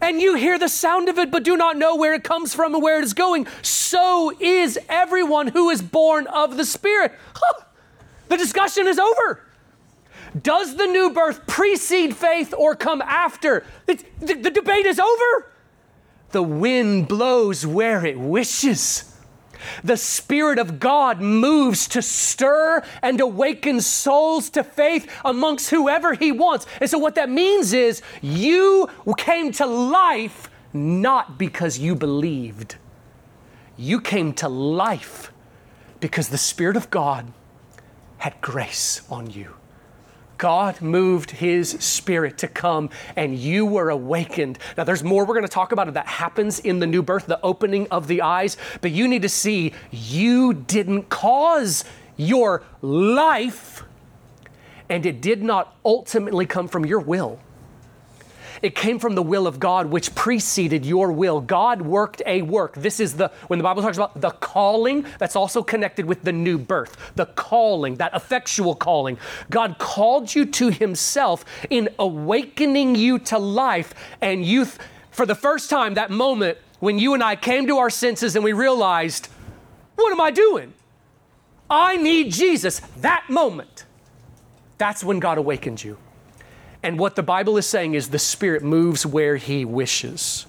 [0.01, 2.73] and you hear the sound of it, but do not know where it comes from
[2.73, 3.49] and where it is going.
[3.63, 7.13] So is everyone who is born of the Spirit.
[7.35, 7.65] Huh.
[8.29, 9.43] The discussion is over.
[10.41, 13.67] Does the new birth precede faith or come after?
[13.87, 15.51] the, the debate is over.
[16.31, 19.05] The wind blows where it wishes.
[19.83, 26.31] The Spirit of God moves to stir and awaken souls to faith amongst whoever He
[26.33, 26.67] wants.
[26.81, 32.77] And so, what that means is you came to life not because you believed,
[33.77, 35.33] you came to life
[36.01, 37.33] because the Spirit of God
[38.19, 39.55] had grace on you.
[40.39, 44.59] God moved His Spirit to come and you were awakened.
[44.77, 47.41] Now, there's more we're going to talk about that happens in the new birth, the
[47.43, 51.85] opening of the eyes, but you need to see you didn't cause
[52.17, 53.85] your life,
[54.89, 57.41] and it did not ultimately come from your will.
[58.63, 61.41] It came from the will of God, which preceded your will.
[61.41, 62.75] God worked a work.
[62.75, 66.33] This is the, when the Bible talks about the calling, that's also connected with the
[66.33, 67.13] new birth.
[67.15, 69.19] The calling, that effectual calling.
[69.51, 73.95] God called you to Himself in awakening you to life.
[74.21, 74.67] And you,
[75.11, 78.45] for the first time, that moment when you and I came to our senses and
[78.45, 79.29] we realized,
[79.97, 80.75] what am I doing?
[81.69, 82.81] I need Jesus.
[82.99, 83.85] That moment,
[84.79, 85.99] that's when God awakened you.
[86.83, 90.47] And what the Bible is saying is the Spirit moves where He wishes.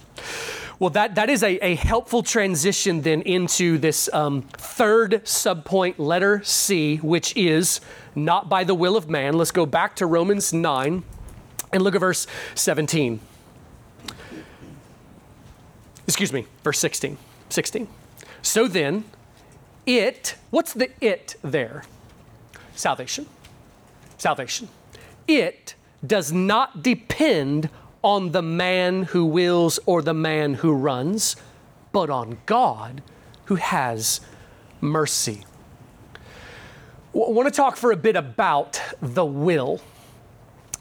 [0.79, 6.41] Well, that, that is a, a helpful transition then into this um, third subpoint, letter
[6.43, 7.81] C, which is
[8.15, 9.33] not by the will of man.
[9.33, 11.03] Let's go back to Romans 9
[11.73, 13.19] and look at verse 17.
[16.07, 17.17] Excuse me, verse 16.
[17.49, 17.87] 16.
[18.41, 19.03] So then,
[19.85, 21.83] it, what's the it there?
[22.73, 23.25] Salvation.
[24.17, 24.69] Salvation.
[25.27, 27.69] It does not depend
[28.01, 31.35] on the man who wills or the man who runs,
[31.91, 33.01] but on God
[33.45, 34.21] who has
[34.81, 35.45] mercy.
[37.13, 39.81] I want to talk for a bit about the will.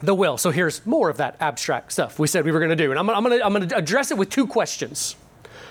[0.00, 0.36] The will.
[0.36, 2.90] So here's more of that abstract stuff we said we were going to do.
[2.90, 5.16] And I'm, I'm going to, I'm going to address it with two questions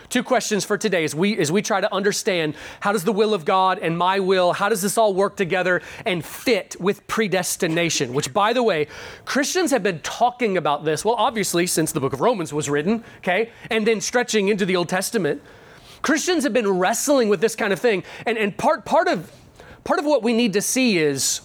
[0.09, 3.33] two questions for today as we as we try to understand how does the will
[3.33, 8.13] of God and my will, how does this all work together and fit with predestination?
[8.13, 8.87] Which by the way,
[9.25, 13.03] Christians have been talking about this, well, obviously since the book of Romans was written,
[13.19, 15.41] okay, and then stretching into the Old Testament.
[16.01, 18.03] Christians have been wrestling with this kind of thing.
[18.25, 19.31] And, and part part of
[19.83, 21.41] part of what we need to see is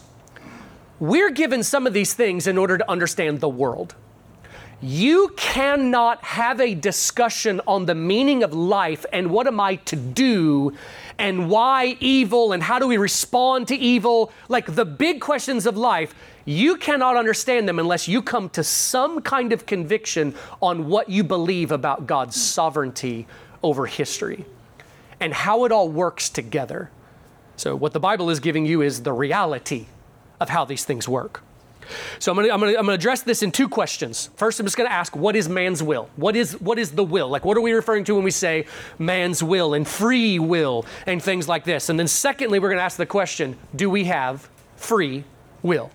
[1.01, 3.95] we're given some of these things in order to understand the world.
[4.85, 9.95] You cannot have a discussion on the meaning of life and what am I to
[9.95, 10.73] do
[11.19, 15.77] and why evil and how do we respond to evil, like the big questions of
[15.77, 16.17] life.
[16.45, 21.23] You cannot understand them unless you come to some kind of conviction on what you
[21.23, 23.29] believe about God's sovereignty
[23.63, 24.45] over history
[25.21, 26.91] and how it all works together.
[27.55, 29.87] So, what the Bible is giving you is the reality
[30.41, 31.45] of how these things work.
[32.19, 34.31] So I'm to I'm gonna, I'm gonna address this in two questions.
[34.37, 36.09] First, I'm just to ask, what is man's will?
[36.17, 37.29] What is, what is the will?
[37.29, 38.67] Like, what are we referring to when we say
[38.99, 41.89] man's will and free will and things like this?
[41.89, 45.25] And then secondly, we're to ask the question, do we have free
[45.63, 45.91] will?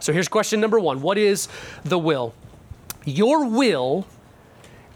[0.00, 1.02] So here's question number one.
[1.02, 1.48] What is
[1.84, 2.34] the will?
[3.04, 4.06] Your will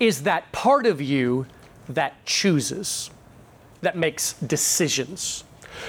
[0.01, 1.47] is that part of you
[1.89, 3.11] that chooses,
[3.83, 5.45] that makes decisions.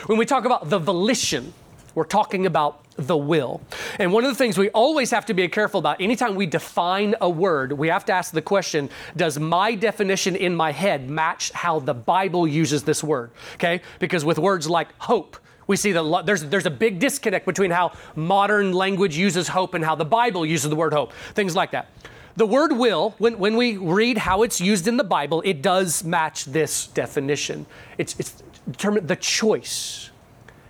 [0.08, 1.54] When we talk about the volition,
[1.94, 3.62] we're talking about the will.
[4.00, 7.16] And one of the things we always have to be careful about, anytime we define
[7.22, 11.52] a word, we have to ask the question Does my definition in my head match
[11.52, 13.32] how the Bible uses this word?
[13.56, 13.82] Okay?
[14.00, 17.94] Because with words like hope, we see that there's, there's a big disconnect between how
[18.16, 21.90] modern language uses hope and how the Bible uses the word hope, things like that.
[22.38, 26.04] The word will, when, when we read how it's used in the Bible, it does
[26.04, 27.66] match this definition.
[27.98, 30.12] It's, it's determined the choice.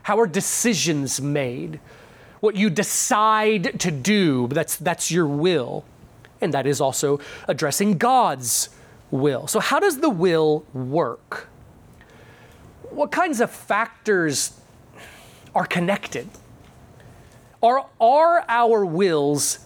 [0.03, 1.79] How are decisions made?
[2.39, 4.48] What you decide to do.
[4.48, 5.86] That's, that's your will.
[6.41, 8.69] And that is also addressing God's
[9.12, 9.48] will.
[9.48, 11.48] So, how does the will work?
[12.89, 14.60] What kinds of factors
[15.54, 16.30] are connected?
[17.63, 19.60] Are, are our wills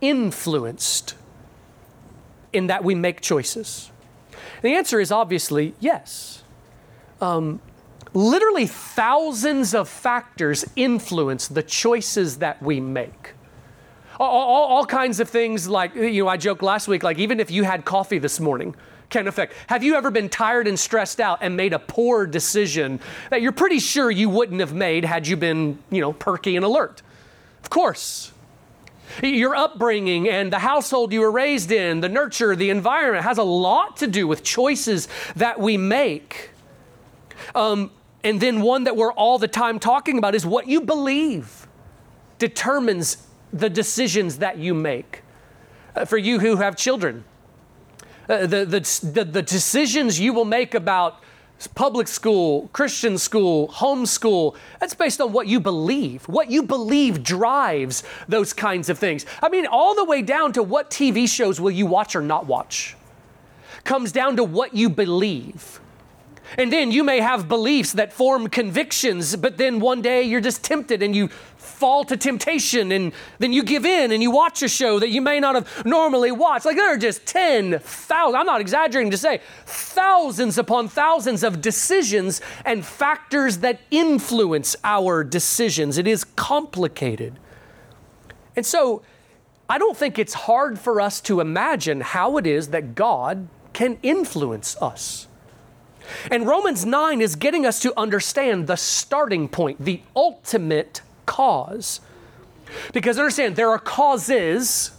[0.00, 1.14] influenced
[2.52, 3.90] in that we make choices?
[4.62, 6.42] The answer is obviously yes.
[7.20, 7.60] Um,
[8.14, 13.34] literally thousands of factors influence the choices that we make.
[14.20, 17.38] All, all, all, kinds of things like, you know, I joked last week, like even
[17.38, 18.74] if you had coffee this morning,
[19.10, 19.54] can affect.
[19.68, 23.52] Have you ever been tired and stressed out and made a poor decision that you're
[23.52, 27.02] pretty sure you wouldn't have made had you been, you know, perky and alert?
[27.62, 28.32] Of course.
[29.22, 33.42] Your upbringing and the household you were raised in, the nurture, the environment has a
[33.42, 36.50] lot to do with choices that we make.
[37.54, 37.90] Um,
[38.24, 41.66] and then one that we're all the time talking about is what you believe
[42.38, 45.22] determines the decisions that you make.
[45.94, 47.24] Uh, for you who have children,
[48.28, 51.22] uh, the, the, the, the decisions you will make about
[51.74, 56.28] public school, Christian school, homeschool, that's based on what you believe.
[56.28, 59.26] What you believe drives those kinds of things.
[59.42, 62.46] I mean, all the way down to what TV shows will you watch or not
[62.46, 62.96] watch
[63.84, 65.80] comes down to what you believe.
[66.56, 70.64] And then you may have beliefs that form convictions, but then one day you're just
[70.64, 74.68] tempted and you fall to temptation and then you give in and you watch a
[74.68, 76.64] show that you may not have normally watched.
[76.64, 82.40] Like there are just 10,000, I'm not exaggerating to say, thousands upon thousands of decisions
[82.64, 85.98] and factors that influence our decisions.
[85.98, 87.38] It is complicated.
[88.56, 89.02] And so
[89.68, 93.98] I don't think it's hard for us to imagine how it is that God can
[94.02, 95.27] influence us.
[96.30, 102.00] And Romans 9 is getting us to understand the starting point, the ultimate cause.
[102.92, 104.92] Because understand, there are causes,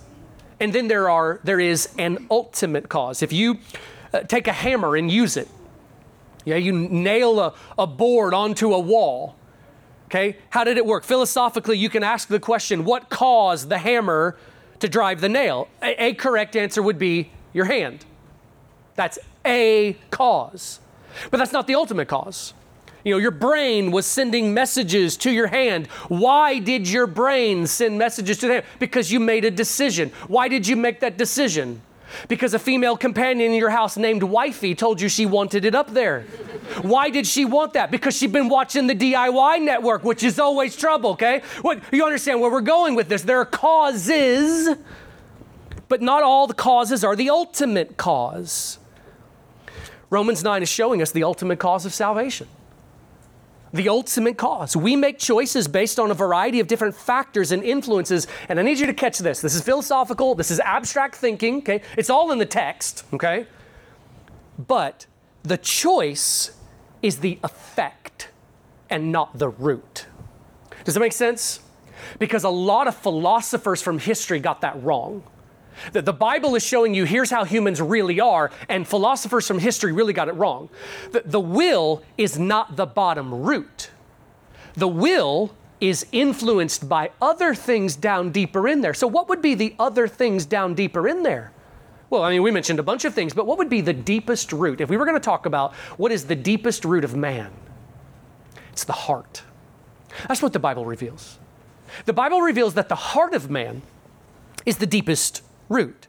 [0.59, 3.21] and then there are there is an ultimate cause.
[3.21, 3.59] If you
[4.13, 5.47] uh, take a hammer and use it,
[6.45, 9.35] yeah, you nail a, a board onto a wall.
[10.05, 11.03] Okay, how did it work?
[11.03, 14.37] Philosophically, you can ask the question, what caused the hammer
[14.79, 15.67] to drive the nail?
[15.83, 18.05] A, a correct answer would be your hand.
[18.95, 20.79] That's a cause.
[21.31, 22.53] But that's not the ultimate cause.
[23.03, 25.87] You know, your brain was sending messages to your hand.
[26.09, 28.65] Why did your brain send messages to the hand?
[28.77, 30.11] Because you made a decision.
[30.27, 31.81] Why did you make that decision?
[32.27, 35.93] Because a female companion in your house named Wifey told you she wanted it up
[35.93, 36.21] there.
[36.81, 37.91] Why did she want that?
[37.91, 41.41] Because she'd been watching the DIY network, which is always trouble, okay?
[41.61, 43.21] What you understand where we're going with this.
[43.21, 44.75] There are causes,
[45.87, 48.79] but not all the causes are the ultimate cause.
[50.09, 52.47] Romans 9 is showing us the ultimate cause of salvation
[53.73, 54.75] the ultimate cause.
[54.75, 58.27] We make choices based on a variety of different factors and influences.
[58.47, 59.41] And I need you to catch this.
[59.41, 61.81] This is philosophical, this is abstract thinking, okay?
[61.97, 63.45] It's all in the text, okay?
[64.57, 65.05] But
[65.43, 66.51] the choice
[67.01, 68.29] is the effect
[68.89, 70.07] and not the root.
[70.83, 71.59] Does that make sense?
[72.17, 75.23] Because a lot of philosophers from history got that wrong.
[75.93, 79.91] That the Bible is showing you here's how humans really are, and philosophers from history
[79.91, 80.69] really got it wrong.
[81.11, 83.89] The, the will is not the bottom root.
[84.75, 88.93] The will is influenced by other things down deeper in there.
[88.93, 91.51] So, what would be the other things down deeper in there?
[92.09, 94.51] Well, I mean, we mentioned a bunch of things, but what would be the deepest
[94.51, 94.81] root?
[94.81, 97.51] If we were going to talk about what is the deepest root of man,
[98.71, 99.43] it's the heart.
[100.27, 101.37] That's what the Bible reveals.
[102.05, 103.83] The Bible reveals that the heart of man
[104.65, 106.07] is the deepest root.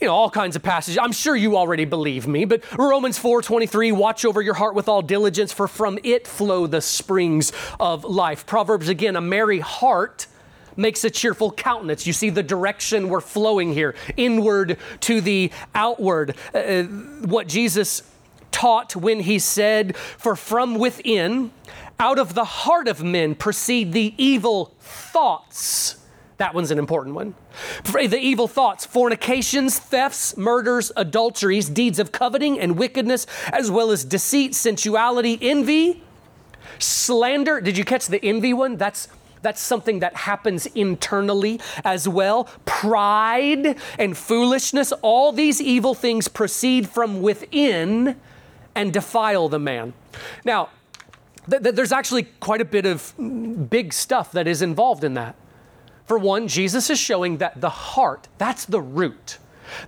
[0.00, 0.98] You know, all kinds of passages.
[1.00, 5.00] I'm sure you already believe me, but Romans 4:23, watch over your heart with all
[5.00, 7.50] diligence, for from it flow the springs
[7.80, 8.44] of life.
[8.44, 10.26] Proverbs again, a merry heart
[10.76, 12.06] makes a cheerful countenance.
[12.06, 16.36] You see the direction we're flowing here, inward to the outward.
[16.54, 18.02] Uh, uh what Jesus
[18.50, 21.52] taught when he said, For from within,
[21.98, 25.96] out of the heart of men proceed the evil thoughts
[26.38, 27.34] that one's an important one.
[27.84, 34.04] The evil thoughts, fornications, thefts, murders, adulteries, deeds of coveting and wickedness, as well as
[34.04, 36.02] deceit, sensuality, envy,
[36.78, 37.60] slander.
[37.60, 38.76] Did you catch the envy one?
[38.76, 39.08] That's
[39.42, 42.44] that's something that happens internally as well.
[42.64, 48.16] Pride and foolishness, all these evil things proceed from within
[48.74, 49.92] and defile the man.
[50.44, 50.70] Now,
[51.48, 53.14] th- th- there's actually quite a bit of
[53.70, 55.36] big stuff that is involved in that.
[56.06, 59.38] For one, Jesus is showing that the heart, that's the root.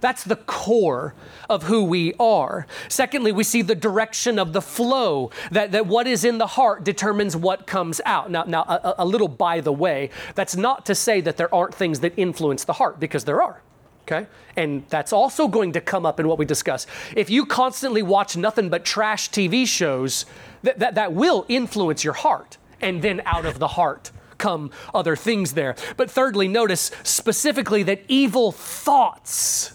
[0.00, 1.14] That's the core
[1.48, 2.66] of who we are.
[2.88, 6.84] Secondly, we see the direction of the flow, that, that what is in the heart
[6.84, 8.30] determines what comes out.
[8.30, 11.74] Now, now a, a little by the way, that's not to say that there aren't
[11.74, 13.62] things that influence the heart, because there are.
[14.02, 14.26] Okay?
[14.56, 16.86] And that's also going to come up in what we discuss.
[17.14, 20.26] If you constantly watch nothing but trash TV shows,
[20.62, 22.56] that, that, that will influence your heart.
[22.80, 25.76] And then out of the heart come other things there.
[25.96, 29.72] But thirdly, notice specifically that evil thoughts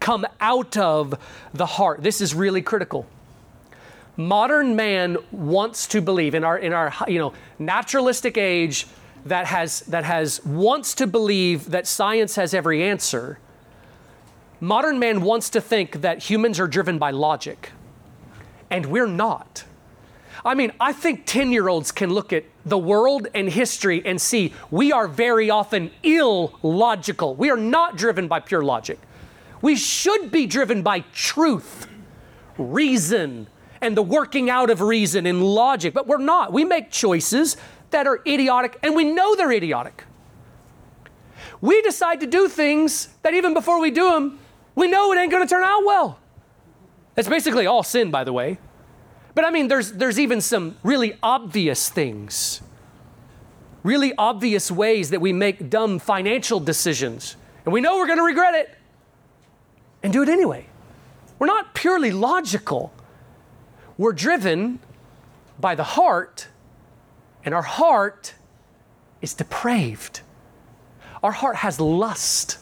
[0.00, 1.18] come out of
[1.54, 2.02] the heart.
[2.02, 3.06] This is really critical.
[4.16, 8.86] Modern man wants to believe in our in our you know naturalistic age
[9.26, 13.38] that has that has wants to believe that science has every answer.
[14.60, 17.72] Modern man wants to think that humans are driven by logic.
[18.70, 19.64] And we're not.
[20.46, 24.20] I mean, I think 10 year olds can look at the world and history and
[24.20, 27.34] see we are very often illogical.
[27.34, 29.00] We are not driven by pure logic.
[29.60, 31.88] We should be driven by truth,
[32.56, 33.48] reason,
[33.80, 36.52] and the working out of reason and logic, but we're not.
[36.52, 37.56] We make choices
[37.90, 40.04] that are idiotic, and we know they're idiotic.
[41.60, 44.38] We decide to do things that even before we do them,
[44.76, 46.18] We know it ain't going to turn out well.
[47.14, 48.58] That's basically all sin, by the way.
[49.36, 52.62] But I mean, there's, there's even some really obvious things,
[53.82, 57.36] really obvious ways that we make dumb financial decisions.
[57.66, 58.70] And we know we're going to regret it
[60.02, 60.64] and do it anyway.
[61.38, 62.94] We're not purely logical,
[63.98, 64.78] we're driven
[65.60, 66.48] by the heart,
[67.44, 68.32] and our heart
[69.20, 70.22] is depraved.
[71.22, 72.56] Our heart has lust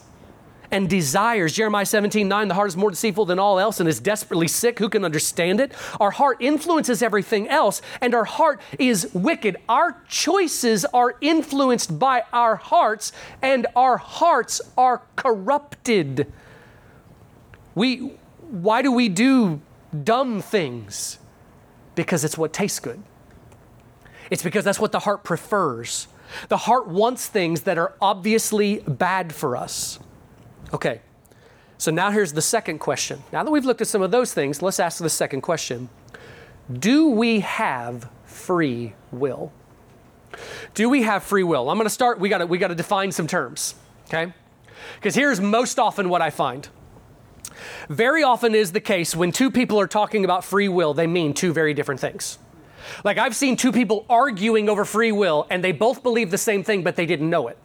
[0.70, 1.52] and desires.
[1.52, 4.78] Jeremiah 17, 9, the heart is more deceitful than all else and is desperately sick.
[4.78, 5.72] Who can understand it?
[6.00, 9.56] Our heart influences everything else, and our heart is wicked.
[9.68, 13.12] Our choices are influenced by our hearts,
[13.42, 16.32] and our hearts are corrupted.
[17.74, 18.12] We,
[18.50, 19.60] why do we do
[20.02, 21.18] dumb things?
[21.94, 23.02] Because it's what tastes good.
[24.30, 26.08] It's because that's what the heart prefers.
[26.48, 29.98] The heart wants things that are obviously bad for us.
[30.74, 31.00] Okay,
[31.78, 33.22] so now here's the second question.
[33.32, 35.88] Now that we've looked at some of those things, let's ask the second question
[36.80, 39.52] Do we have free will?
[40.74, 41.70] Do we have free will?
[41.70, 43.76] I'm going to start, we got to we got to define some terms,
[44.08, 44.32] okay?
[44.96, 46.68] Because here's most often what I find.
[47.88, 51.34] Very often is the case when two people are talking about free will, they mean
[51.34, 52.36] two very different things.
[53.04, 56.64] Like I've seen two people arguing over free will and they both believe the same
[56.64, 57.58] thing, but they didn't know it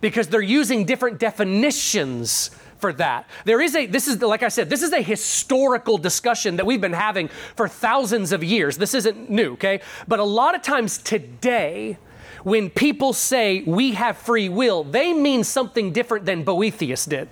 [0.00, 3.28] because they're using different definitions for that.
[3.44, 6.80] There is a, this is, like I said, this is a historical discussion that we've
[6.80, 8.78] been having for thousands of years.
[8.78, 9.80] This isn't new, okay?
[10.06, 11.98] But a lot of times today,
[12.44, 17.28] when people say we have free will, they mean something different than Boethius did.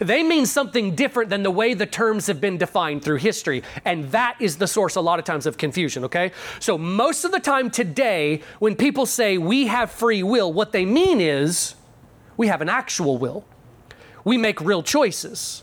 [0.00, 3.62] They mean something different than the way the terms have been defined through history.
[3.84, 6.32] And that is the source a lot of times of confusion, okay?
[6.60, 10.84] So, most of the time today, when people say we have free will, what they
[10.84, 11.74] mean is
[12.36, 13.44] we have an actual will.
[14.24, 15.62] We make real choices.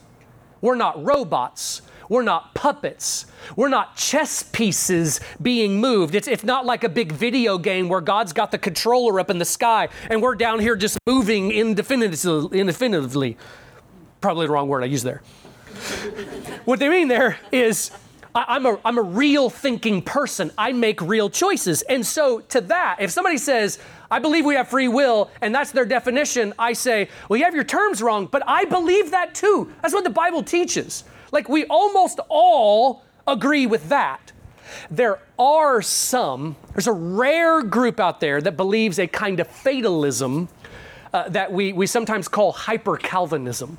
[0.62, 1.82] We're not robots.
[2.12, 3.26] We're not puppets.
[3.56, 6.14] We're not chess pieces being moved.
[6.14, 9.38] It's, it's not like a big video game where God's got the controller up in
[9.38, 13.38] the sky and we're down here just moving indefinitely.
[14.22, 15.22] Probably the wrong word I used there.
[16.65, 17.91] what they mean there is
[18.34, 20.51] I, am a, I'm a real thinking person.
[20.57, 21.82] I make real choices.
[21.84, 25.72] And so, to that, if somebody says, I believe we have free will, and that's
[25.72, 29.74] their definition, I say, well, you have your terms wrong, but I believe that too.
[29.82, 31.03] That's what the Bible teaches.
[31.32, 34.32] Like, we almost all agree with that.
[34.89, 40.47] There are some, there's a rare group out there that believes a kind of fatalism
[41.13, 43.78] uh, that we, we sometimes call hyper Calvinism.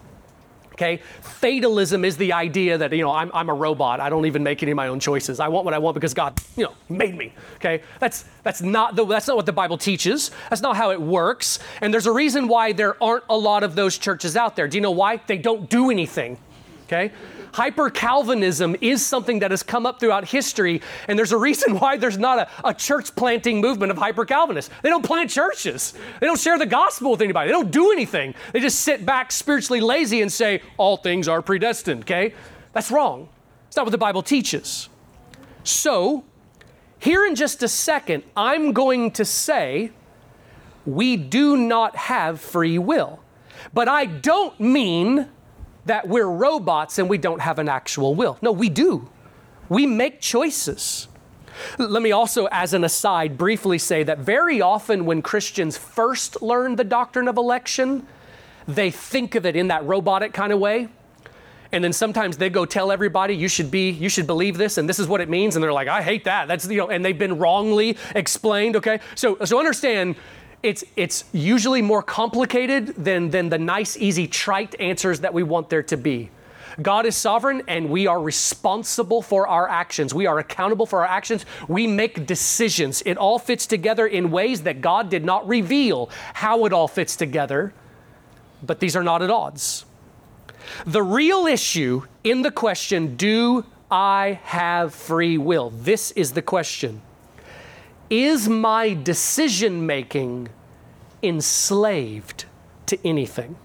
[0.73, 1.01] Okay?
[1.21, 4.01] Fatalism is the idea that, you know, I'm, I'm a robot.
[4.01, 5.39] I don't even make any of my own choices.
[5.41, 7.33] I want what I want because God, you know, made me.
[7.57, 7.83] Okay?
[7.99, 10.31] That's, that's, not the, that's not what the Bible teaches.
[10.51, 11.59] That's not how it works.
[11.81, 14.67] And there's a reason why there aren't a lot of those churches out there.
[14.67, 15.21] Do you know why?
[15.27, 16.39] They don't do anything.
[16.87, 17.13] Okay?
[17.53, 21.97] Hyper Calvinism is something that has come up throughout history, and there's a reason why
[21.97, 24.71] there's not a, a church planting movement of hyper Calvinists.
[24.83, 28.35] They don't plant churches, they don't share the gospel with anybody, they don't do anything.
[28.53, 32.35] They just sit back spiritually lazy and say, All things are predestined, okay?
[32.73, 33.29] That's wrong.
[33.69, 34.89] It's not what the Bible teaches.
[35.65, 36.25] So,
[36.99, 39.91] here in just a second, I'm going to say,
[40.87, 43.21] we do not have free will.
[43.73, 45.29] But I don't mean
[45.87, 48.39] that we're robots and we don't have an actual will.
[48.43, 49.09] No, we do.
[49.69, 51.09] We make choices.
[51.79, 56.77] Let me also, as an aside, briefly say that very often when Christians first learn
[56.77, 58.07] the doctrine of election,
[58.67, 60.89] they think of it in that robotic kind of way.
[61.73, 64.87] And then sometimes they go tell everybody you should be, you should believe this, and
[64.87, 65.57] this is what it means.
[65.57, 66.47] And they're like, I hate that.
[66.47, 68.77] That's you know, and they've been wrongly explained.
[68.77, 70.17] Okay, so so understand
[70.63, 75.69] it's, it's usually more complicated than, than the nice, easy, trite answers that we want
[75.69, 76.31] there to be.
[76.81, 80.15] God is sovereign and we are responsible for our actions.
[80.15, 81.45] We are accountable for our actions.
[81.69, 83.03] We make decisions.
[83.05, 87.17] It all fits together in ways that God did not reveal how it all fits
[87.17, 87.75] together,
[88.63, 89.85] but these are not at odds.
[90.87, 95.71] The real issue in the question, do I have free will?
[95.71, 97.03] This is the question.
[98.13, 100.51] Is my decision making
[101.23, 102.45] enslaved
[102.85, 103.57] to anything?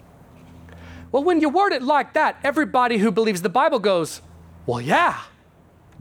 [1.12, 4.22] Well, when you word it like that, everybody who believes the Bible goes,
[4.64, 5.20] Well, yeah,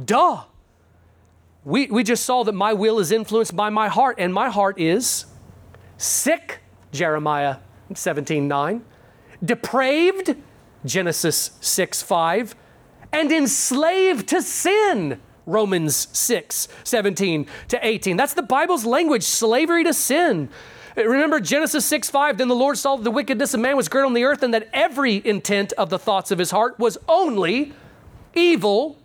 [0.03, 0.45] duh.
[1.65, 4.79] We, we just saw that my will is influenced by my heart, and my heart
[4.79, 5.25] is
[5.97, 6.61] sick,
[6.93, 7.57] Jeremiah
[7.93, 8.81] 17 9,
[9.43, 10.37] depraved,
[10.85, 12.55] Genesis 6 5,
[13.11, 18.17] and enslaved to sin, Romans 6, 17 to 18.
[18.17, 20.49] That's the Bible's language, slavery to sin.
[20.95, 24.05] Remember Genesis 6 5, then the Lord saw that the wickedness of man was great
[24.05, 27.73] on the earth, and that every intent of the thoughts of his heart was only
[28.35, 28.97] evil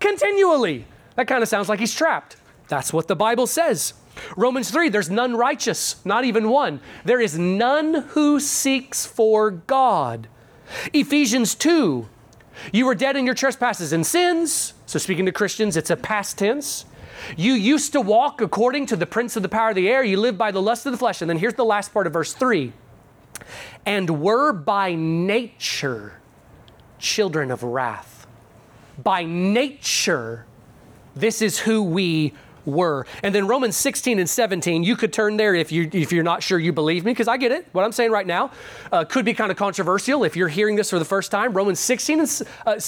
[0.00, 0.86] continually.
[1.16, 2.36] That kind of sounds like he's trapped.
[2.68, 3.94] That's what the Bible says.
[4.36, 6.80] Romans 3, there's none righteous, not even one.
[7.04, 10.28] There is none who seeks for God.
[10.92, 12.08] Ephesians 2,
[12.72, 14.74] you were dead in your trespasses and sins.
[14.92, 16.84] So, speaking to Christians, it's a past tense.
[17.34, 20.04] You used to walk according to the prince of the power of the air.
[20.04, 21.22] You lived by the lust of the flesh.
[21.22, 22.74] And then here's the last part of verse 3
[23.86, 26.20] and were by nature
[26.98, 28.26] children of wrath.
[29.02, 30.44] By nature,
[31.16, 32.34] this is who we
[32.66, 33.06] were.
[33.22, 36.42] And then Romans 16 and 17, you could turn there if, you, if you're not
[36.42, 37.66] sure you believe me, because I get it.
[37.72, 38.50] What I'm saying right now
[38.92, 41.54] uh, could be kind of controversial if you're hearing this for the first time.
[41.54, 42.78] Romans 16 and, uh,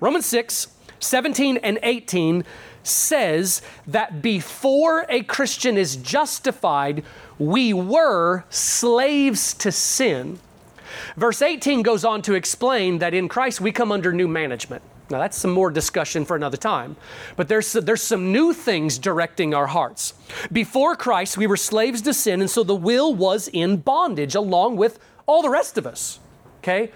[0.00, 0.68] Romans 6,
[1.04, 2.44] 17 and 18
[2.82, 7.04] says that before a Christian is justified,
[7.38, 10.38] we were slaves to sin.
[11.16, 14.82] Verse 18 goes on to explain that in Christ we come under new management.
[15.10, 16.96] Now, that's some more discussion for another time.
[17.36, 20.14] But there's, there's some new things directing our hearts.
[20.50, 24.76] Before Christ, we were slaves to sin, and so the will was in bondage along
[24.76, 26.20] with all the rest of us.
[26.58, 26.90] Okay?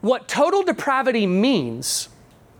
[0.00, 2.08] What total depravity means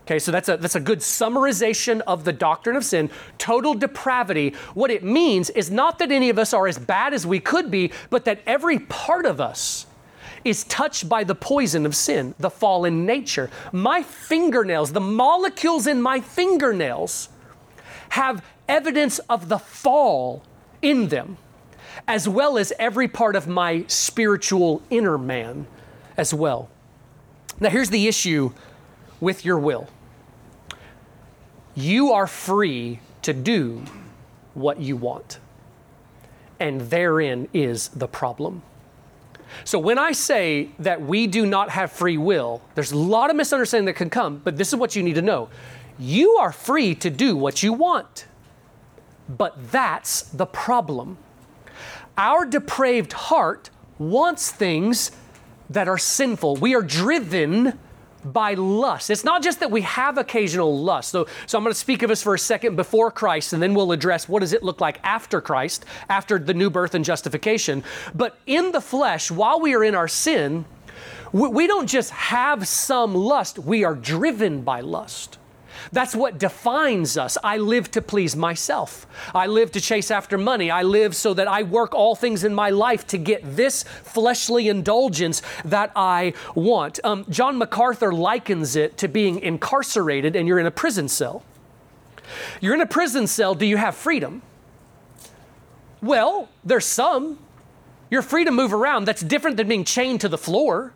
[0.09, 3.11] Okay, so that's a, that's a good summarization of the doctrine of sin.
[3.37, 7.27] Total depravity, what it means is not that any of us are as bad as
[7.27, 9.85] we could be, but that every part of us
[10.43, 13.51] is touched by the poison of sin, the fallen nature.
[13.71, 17.29] My fingernails, the molecules in my fingernails,
[18.09, 20.41] have evidence of the fall
[20.81, 21.37] in them,
[22.07, 25.67] as well as every part of my spiritual inner man
[26.17, 26.67] as well.
[27.59, 28.53] Now, here's the issue
[29.19, 29.87] with your will
[31.81, 33.83] you are free to do
[34.53, 35.39] what you want.
[36.59, 38.61] And therein is the problem.
[39.63, 43.35] So when I say that we do not have free will, there's a lot of
[43.35, 45.49] misunderstanding that can come, but this is what you need to know.
[45.97, 48.25] You are free to do what you want.
[49.27, 51.17] But that's the problem.
[52.17, 55.11] Our depraved heart wants things
[55.69, 56.57] that are sinful.
[56.57, 57.79] We are driven
[58.31, 59.09] by lust.
[59.09, 61.09] It's not just that we have occasional lust.
[61.09, 63.73] So, so I'm going to speak of us for a second before Christ, and then
[63.73, 67.83] we'll address what does it look like after Christ, after the new birth and justification.
[68.13, 70.65] But in the flesh, while we are in our sin,
[71.31, 75.38] we, we don't just have some lust, we are driven by lust.
[75.91, 77.37] That's what defines us.
[77.43, 79.07] I live to please myself.
[79.33, 80.71] I live to chase after money.
[80.71, 84.67] I live so that I work all things in my life to get this fleshly
[84.69, 86.99] indulgence that I want.
[87.03, 91.43] Um, John MacArthur likens it to being incarcerated and you're in a prison cell.
[92.61, 94.41] You're in a prison cell, do you have freedom?
[96.01, 97.39] Well, there's some.
[98.09, 99.05] You're free to move around.
[99.05, 100.93] That's different than being chained to the floor.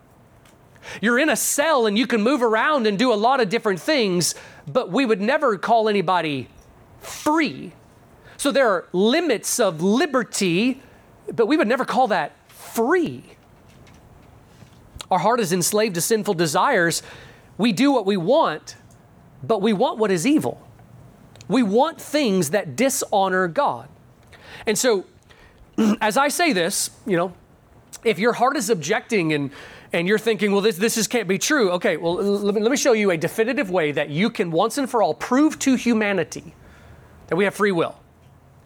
[1.00, 3.80] You're in a cell and you can move around and do a lot of different
[3.80, 4.34] things,
[4.66, 6.48] but we would never call anybody
[7.00, 7.72] free.
[8.36, 10.82] So there are limits of liberty,
[11.32, 13.24] but we would never call that free.
[15.10, 17.02] Our heart is enslaved to sinful desires.
[17.58, 18.76] We do what we want,
[19.42, 20.60] but we want what is evil.
[21.46, 23.88] We want things that dishonor God.
[24.66, 25.04] And so,
[26.00, 27.34] as I say this, you know,
[28.02, 29.50] if your heart is objecting and
[29.94, 31.70] and you're thinking, well, this, this just can't be true.
[31.72, 34.76] Okay, well, let me, let me show you a definitive way that you can once
[34.76, 36.54] and for all prove to humanity
[37.28, 37.98] that we have free will.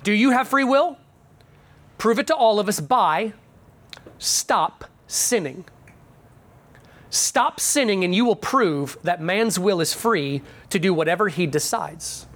[0.02, 0.98] Do you have free will?
[1.98, 3.32] Prove it to all of us by
[4.18, 5.64] stop sinning.
[7.10, 11.46] Stop sinning, and you will prove that man's will is free to do whatever he
[11.46, 12.26] decides.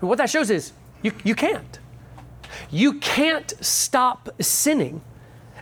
[0.00, 1.78] What that shows is you, you can't.
[2.70, 5.02] You can't stop sinning.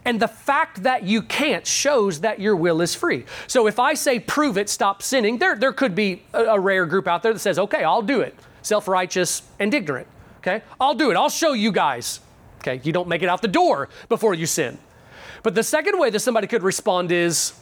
[0.05, 3.24] And the fact that you can't shows that your will is free.
[3.46, 6.86] So if I say, prove it, stop sinning, there, there could be a, a rare
[6.86, 8.34] group out there that says, okay, I'll do it.
[8.62, 10.07] Self righteous and ignorant.
[10.38, 10.62] Okay?
[10.80, 11.16] I'll do it.
[11.16, 12.20] I'll show you guys.
[12.59, 12.80] Okay?
[12.82, 14.78] You don't make it out the door before you sin.
[15.42, 17.55] But the second way that somebody could respond is,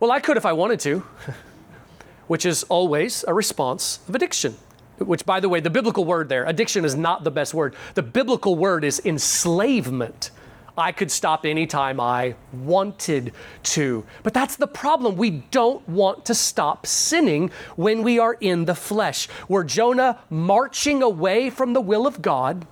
[0.00, 1.00] well, I could if I wanted to,
[2.26, 4.56] which is always a response of addiction.
[4.98, 7.74] Which, by the way, the biblical word there, addiction is not the best word.
[7.94, 10.30] The biblical word is enslavement.
[10.78, 13.32] I could stop anytime I wanted
[13.64, 14.04] to.
[14.22, 15.16] But that's the problem.
[15.16, 19.28] We don't want to stop sinning when we are in the flesh.
[19.48, 22.66] We're Jonah marching away from the will of God,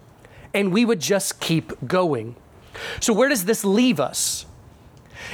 [0.53, 2.37] and we would just keep going.
[3.01, 4.47] So, where does this leave us?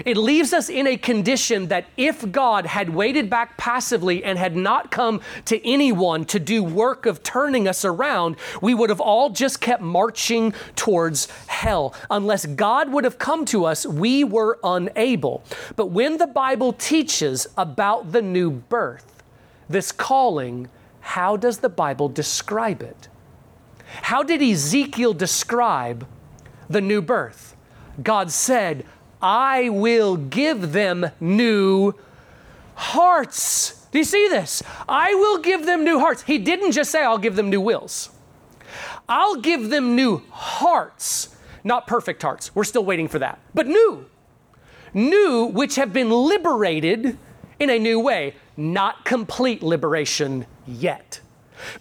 [0.05, 4.57] It leaves us in a condition that if God had waited back passively and had
[4.57, 9.31] not come to anyone to do work of turning us around, we would have all
[9.31, 11.95] just kept marching towards hell.
[12.11, 15.43] Unless God would have come to us, we were unable.
[15.77, 19.23] But when the Bible teaches about the new birth,
[19.69, 20.69] this calling,
[21.01, 23.09] how does the Bible describe it?
[24.03, 26.07] How did Ezekiel describe
[26.69, 27.57] the new birth?
[28.03, 28.87] God said,
[29.23, 31.95] I will give them new
[32.75, 33.87] hearts.
[33.93, 34.63] Do you see this?
[34.89, 36.23] I will give them new hearts.
[36.23, 38.11] He didn't just say, I'll give them new wills.
[39.09, 42.55] I'll give them new hearts, not perfect hearts.
[42.55, 44.07] We're still waiting for that, but new.
[44.95, 47.19] New, which have been liberated
[47.59, 51.21] in a new way, not complete liberation yet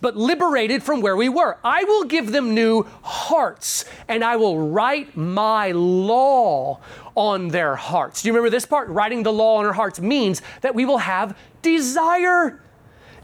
[0.02, 1.58] but liberated from where we were.
[1.64, 6.80] I will give them new hearts, and I will write my law
[7.20, 8.22] on their hearts.
[8.22, 8.88] Do you remember this part?
[8.88, 12.61] Writing the law on our hearts means that we will have desire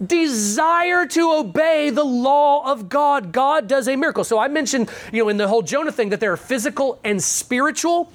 [0.06, 3.32] desire to obey the law of God.
[3.32, 4.26] God does a miracle.
[4.26, 7.24] So I mentioned, you know, in the whole Jonah thing that there are physical and
[7.24, 8.12] spiritual.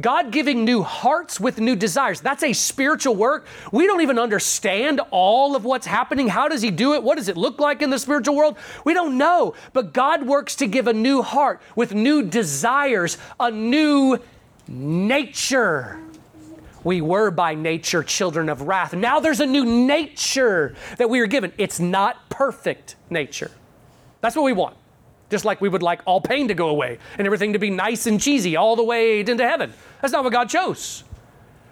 [0.00, 2.20] God giving new hearts with new desires.
[2.20, 3.46] That's a spiritual work.
[3.72, 6.28] We don't even understand all of what's happening.
[6.28, 7.02] How does He do it?
[7.02, 8.56] What does it look like in the spiritual world?
[8.84, 9.54] We don't know.
[9.72, 14.20] But God works to give a new heart with new desires, a new
[14.68, 15.98] nature.
[16.82, 18.92] We were by nature children of wrath.
[18.92, 21.52] Now there's a new nature that we are given.
[21.56, 23.50] It's not perfect nature.
[24.20, 24.76] That's what we want.
[25.30, 28.06] Just like we would like all pain to go away and everything to be nice
[28.06, 29.72] and cheesy all the way into heaven.
[30.02, 31.04] That's not what God chose.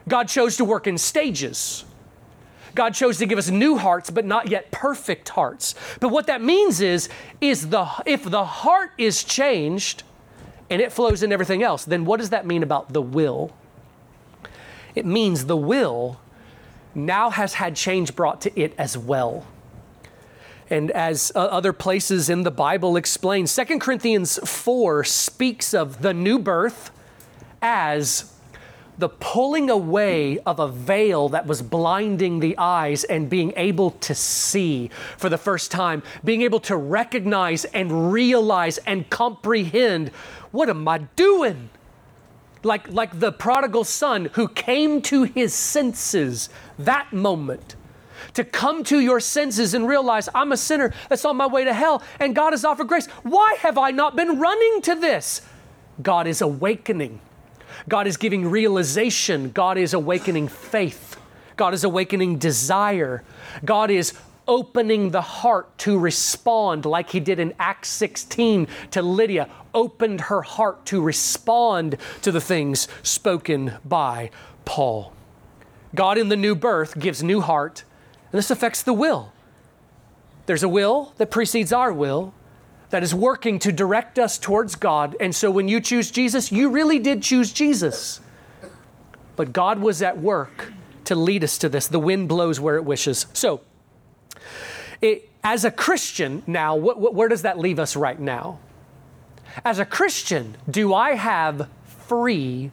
[0.08, 1.84] God chose to work in stages.
[2.74, 5.74] God chose to give us new hearts, but not yet perfect hearts.
[6.00, 7.08] But what that means is,
[7.40, 10.02] is the if the heart is changed
[10.70, 13.52] and it flows in everything else, then what does that mean about the will?
[14.94, 16.20] It means the will
[16.94, 19.46] now has had change brought to it as well.
[20.70, 26.14] And as uh, other places in the Bible explain, 2 Corinthians 4 speaks of the
[26.14, 26.90] new birth
[27.60, 28.32] as
[28.98, 34.14] the pulling away of a veil that was blinding the eyes and being able to
[34.14, 40.10] see for the first time, being able to recognize and realize and comprehend
[40.52, 41.70] what am I doing?
[42.64, 46.48] like, like the prodigal son who came to his senses
[46.78, 47.76] that moment.
[48.34, 51.74] To come to your senses and realize I'm a sinner that's on my way to
[51.74, 53.06] hell and God has offered grace.
[53.22, 55.42] Why have I not been running to this?
[56.00, 57.20] God is awakening.
[57.88, 59.50] God is giving realization.
[59.50, 61.16] God is awakening faith.
[61.56, 63.22] God is awakening desire.
[63.64, 64.14] God is
[64.46, 70.42] opening the heart to respond, like he did in Acts 16 to Lydia, opened her
[70.42, 74.30] heart to respond to the things spoken by
[74.64, 75.12] Paul.
[75.94, 77.84] God in the new birth gives new heart,
[78.30, 79.32] and this affects the will.
[80.46, 82.34] There's a will that precedes our will
[82.90, 85.16] that is working to direct us towards God.
[85.18, 88.20] And so when you choose Jesus, you really did choose Jesus.
[89.34, 90.72] But God was at work
[91.04, 91.88] to lead us to this.
[91.88, 93.26] The wind blows where it wishes.
[93.32, 93.62] So,
[95.02, 98.58] it, as a Christian now, where does that leave us right now?
[99.64, 101.68] As a Christian, do I have
[102.06, 102.70] free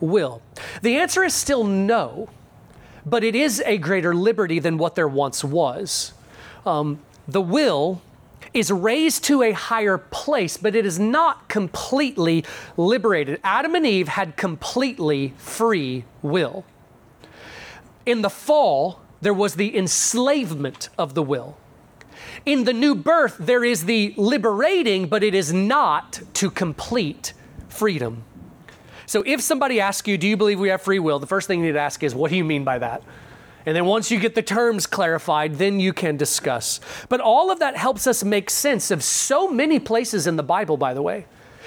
[0.00, 0.42] will?
[0.82, 2.28] The answer is still no,
[3.06, 6.12] but it is a greater liberty than what there once was.
[6.66, 8.02] Um, the will
[8.52, 12.44] is raised to a higher place, but it is not completely
[12.76, 13.40] liberated.
[13.44, 16.64] Adam and Eve had completely free will.
[18.04, 21.56] In the fall, there was the enslavement of the will.
[22.46, 27.32] In the new birth, there is the liberating, but it is not to complete
[27.68, 28.24] freedom.
[29.06, 31.18] So if somebody asks you, Do you believe we have free will?
[31.18, 33.02] the first thing you need to ask is, What do you mean by that?
[33.66, 36.80] And then once you get the terms clarified, then you can discuss.
[37.08, 40.76] But all of that helps us make sense of so many places in the Bible,
[40.76, 41.26] by the way.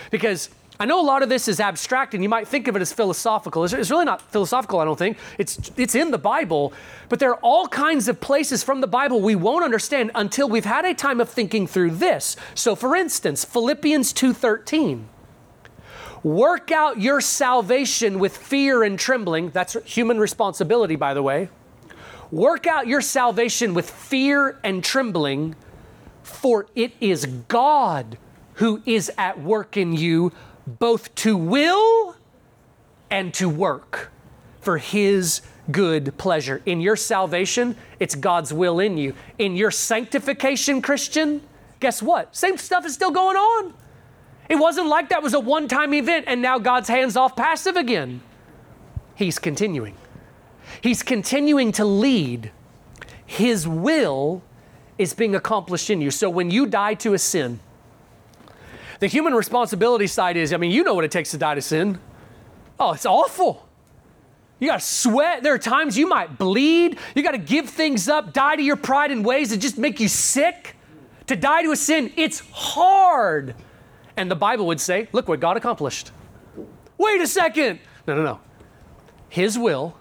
[0.10, 0.50] Because
[0.84, 2.92] I know a lot of this is abstract and you might think of it as
[2.92, 3.64] philosophical.
[3.64, 5.18] It's, really not philosophical, I don't think.
[5.38, 6.74] It's, it's in the Bible,
[7.08, 10.66] but there are all kinds of places from the Bible we won't understand until we've
[10.66, 12.36] had a time of thinking through this.
[12.54, 15.06] So for instance, Philippians 2:13.
[16.22, 19.52] Work out your salvation with fear and trembling.
[19.52, 21.48] That's human responsibility, by the way.
[22.30, 25.56] Work out your salvation with fear and trembling,
[26.24, 28.18] for it is God
[28.56, 30.34] who is at work in you
[30.66, 32.16] both to will
[33.10, 34.12] and to work
[34.62, 35.42] for His
[35.72, 36.62] good pleasure.
[36.66, 39.14] In your salvation, it's God's will in you.
[39.38, 41.42] In your sanctification, Christian,
[41.80, 42.36] guess what?
[42.36, 43.74] Same stuff is still going on.
[44.50, 47.76] It wasn't like that was a one time event and now God's hands off passive
[47.76, 48.22] again.
[49.16, 49.96] He's continuing.
[50.82, 52.52] He's continuing to lead.
[53.26, 54.44] His will
[54.98, 56.12] is being accomplished in you.
[56.12, 57.60] So when you die to a sin,
[59.04, 61.62] the human responsibility side is I mean, you know what it takes to die to
[61.62, 62.00] sin.
[62.80, 63.68] Oh, it's awful.
[64.62, 65.44] You got to sweat.
[65.44, 66.98] There are times you might bleed.
[67.14, 70.00] You got to give things up, die to your pride in ways that just make
[70.00, 70.78] you sick.
[71.28, 73.56] To die to a sin, it's hard.
[74.16, 76.12] And the Bible would say, look what God accomplished.
[76.98, 77.80] Wait a second.
[78.08, 78.40] No, no, no.
[79.28, 79.98] His will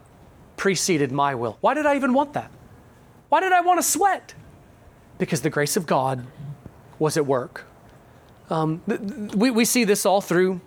[0.56, 1.58] preceded my will.
[1.60, 2.52] Why did I even want that?
[3.30, 4.34] Why did I want to sweat?
[5.18, 6.24] Because the grace of God
[7.00, 7.66] was at work.
[8.52, 8.82] Um,
[9.34, 10.60] we, we see this all through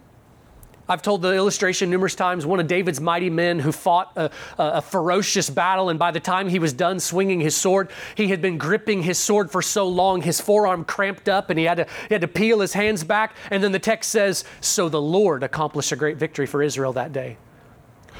[0.88, 2.45] I've told the illustration numerous times.
[2.45, 4.29] One of David's mighty men who fought a,
[4.59, 8.39] a, ferocious battle, and by the time he was done swinging his sword, he had
[8.39, 11.88] been gripping his sword for so long, his forearm cramped up, and he had to,
[12.07, 13.36] he had to peel his hands back.
[13.49, 17.11] And then the text says, So the Lord accomplished a great victory for Israel that
[17.11, 17.38] day.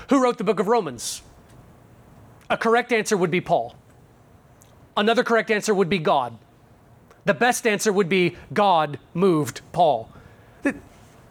[0.10, 1.22] Who wrote the book of Romans?
[2.50, 3.76] A correct answer would be Paul.
[4.98, 6.38] Another correct answer would be God.
[7.26, 10.12] The best answer would be God moved Paul.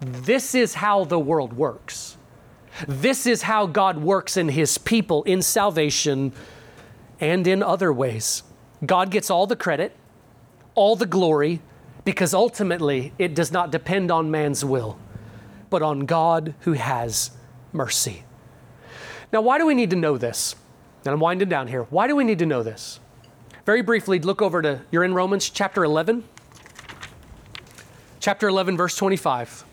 [0.01, 2.18] This is how the world works.
[2.86, 6.32] This is how God works in his people in salvation
[7.20, 8.42] and in other ways.
[8.84, 9.97] God gets all the credit,
[10.74, 11.62] all the glory,
[12.05, 14.99] because ultimately it does not depend on man's will,
[15.70, 17.30] but on God who has
[17.72, 18.24] mercy.
[19.32, 20.57] Now, why do we need to know this?
[21.05, 21.84] And I'm winding down here.
[21.84, 23.01] Why do we need to know this?
[23.65, 26.23] Very briefly, look over to, you're in Romans chapter 11.
[28.21, 29.65] Chapter 11, verse 25.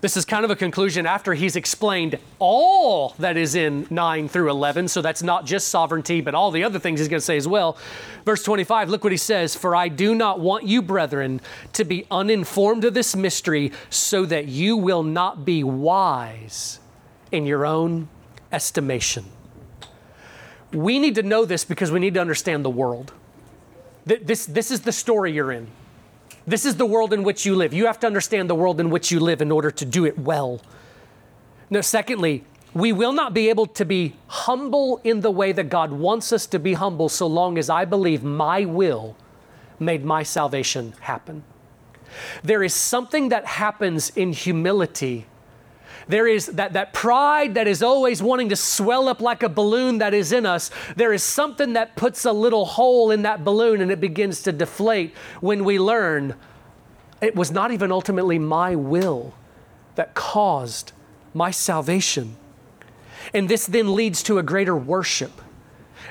[0.00, 4.50] This is kind of a conclusion after he's explained all that is in 9 through
[4.50, 4.88] 11.
[4.88, 7.46] So that's not just sovereignty, but all the other things he's going to say as
[7.46, 7.78] well.
[8.24, 11.40] Verse 25, look what he says For I do not want you, brethren,
[11.74, 16.80] to be uninformed of this mystery, so that you will not be wise
[17.30, 18.08] in your own
[18.50, 19.24] estimation.
[20.72, 23.12] We need to know this because we need to understand the world.
[24.04, 25.68] This, this is the story you're in.
[26.46, 27.74] This is the world in which you live.
[27.74, 30.16] You have to understand the world in which you live in order to do it
[30.16, 30.60] well.
[31.70, 35.90] Now, secondly, we will not be able to be humble in the way that God
[35.90, 39.16] wants us to be humble so long as I believe my will
[39.80, 41.42] made my salvation happen.
[42.44, 45.26] There is something that happens in humility
[46.08, 49.98] there is that, that pride that is always wanting to swell up like a balloon
[49.98, 50.70] that is in us.
[50.94, 54.52] There is something that puts a little hole in that balloon and it begins to
[54.52, 56.36] deflate when we learn
[57.20, 59.34] it was not even ultimately my will
[59.94, 60.92] that caused
[61.34, 62.36] my salvation.
[63.34, 65.32] And this then leads to a greater worship.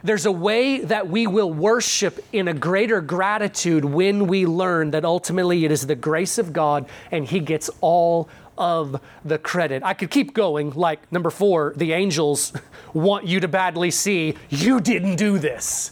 [0.04, 5.06] There's a way that we will worship in a greater gratitude when we learn that
[5.06, 8.28] ultimately it is the grace of God and He gets all
[8.58, 9.84] of the credit.
[9.84, 12.54] I could keep going, like number four, the angels
[12.94, 15.92] want you to badly see, you didn't do this.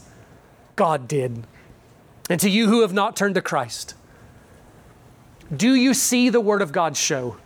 [0.76, 1.46] God did.
[2.30, 3.96] And to you who have not turned to Christ,
[5.56, 7.38] do you see the Word of God show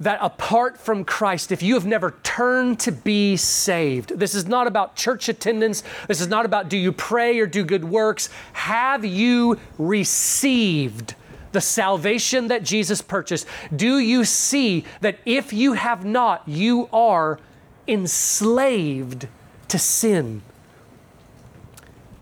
[0.00, 4.66] that apart from Christ, if you have never turned to be saved, this is not
[4.66, 9.04] about church attendance, this is not about do you pray or do good works, have
[9.04, 11.14] you received?
[11.52, 17.38] The salvation that Jesus purchased, do you see that if you have not, you are
[17.86, 19.28] enslaved
[19.68, 20.42] to sin?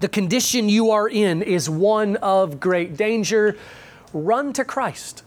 [0.01, 3.57] The condition you are in is one of great danger.
[4.13, 5.23] Run to Christ.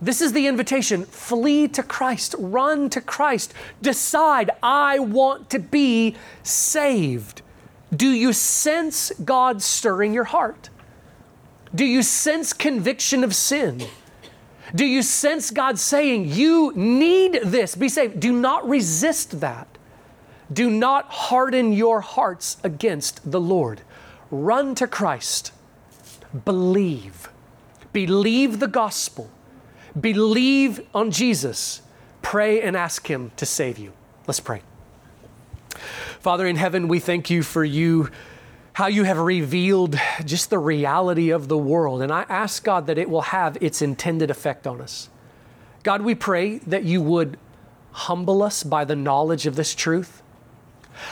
[0.00, 1.04] This is the invitation.
[1.04, 2.34] Flee to Christ.
[2.38, 3.54] Run to Christ.
[3.80, 7.42] Decide, I want to be saved.
[7.94, 10.70] Do you sense God stirring your heart?
[11.74, 13.82] Do you sense conviction of sin?
[14.74, 17.74] Do you sense God saying, You need this?
[17.74, 18.20] Be saved.
[18.20, 19.68] Do not resist that.
[20.52, 23.82] Do not harden your hearts against the Lord.
[24.30, 25.52] Run to Christ.
[26.44, 27.28] Believe.
[27.92, 29.30] Believe the gospel.
[29.98, 31.82] Believe on Jesus.
[32.22, 33.92] Pray and ask Him to save you.
[34.26, 34.62] Let's pray.
[36.20, 38.10] Father in heaven, we thank you for you
[38.74, 42.02] how you have revealed just the reality of the world.
[42.02, 45.08] And I ask God that it will have its intended effect on us.
[45.82, 47.38] God, we pray that you would
[47.92, 50.22] humble us by the knowledge of this truth.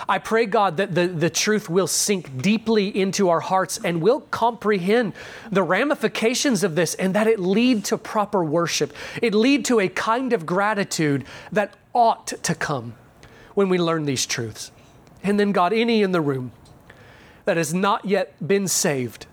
[0.09, 4.21] I pray, God, that the, the truth will sink deeply into our hearts and we'll
[4.21, 5.15] comprehend
[5.51, 8.93] the ramifications of this and that it lead to proper worship.
[9.21, 12.95] It lead to a kind of gratitude that ought to come
[13.55, 14.71] when we learn these truths.
[15.23, 16.53] And then, God, any in the room
[17.51, 19.27] that has not yet been saved,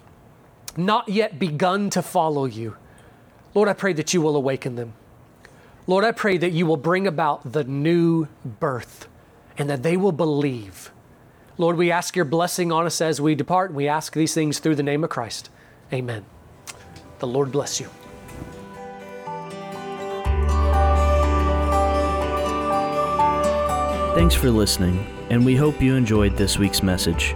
[0.75, 2.75] not yet begun to follow you,
[3.53, 4.93] Lord, I pray that you will awaken them.
[5.85, 9.07] Lord, I pray that you will bring about the new birth
[9.55, 10.91] and that they will believe.
[11.59, 14.57] Lord, we ask your blessing on us as we depart, and we ask these things
[14.57, 15.51] through the name of Christ.
[15.93, 16.25] Amen.
[17.19, 17.87] The Lord bless you.
[24.15, 27.35] Thanks for listening, and we hope you enjoyed this week's message.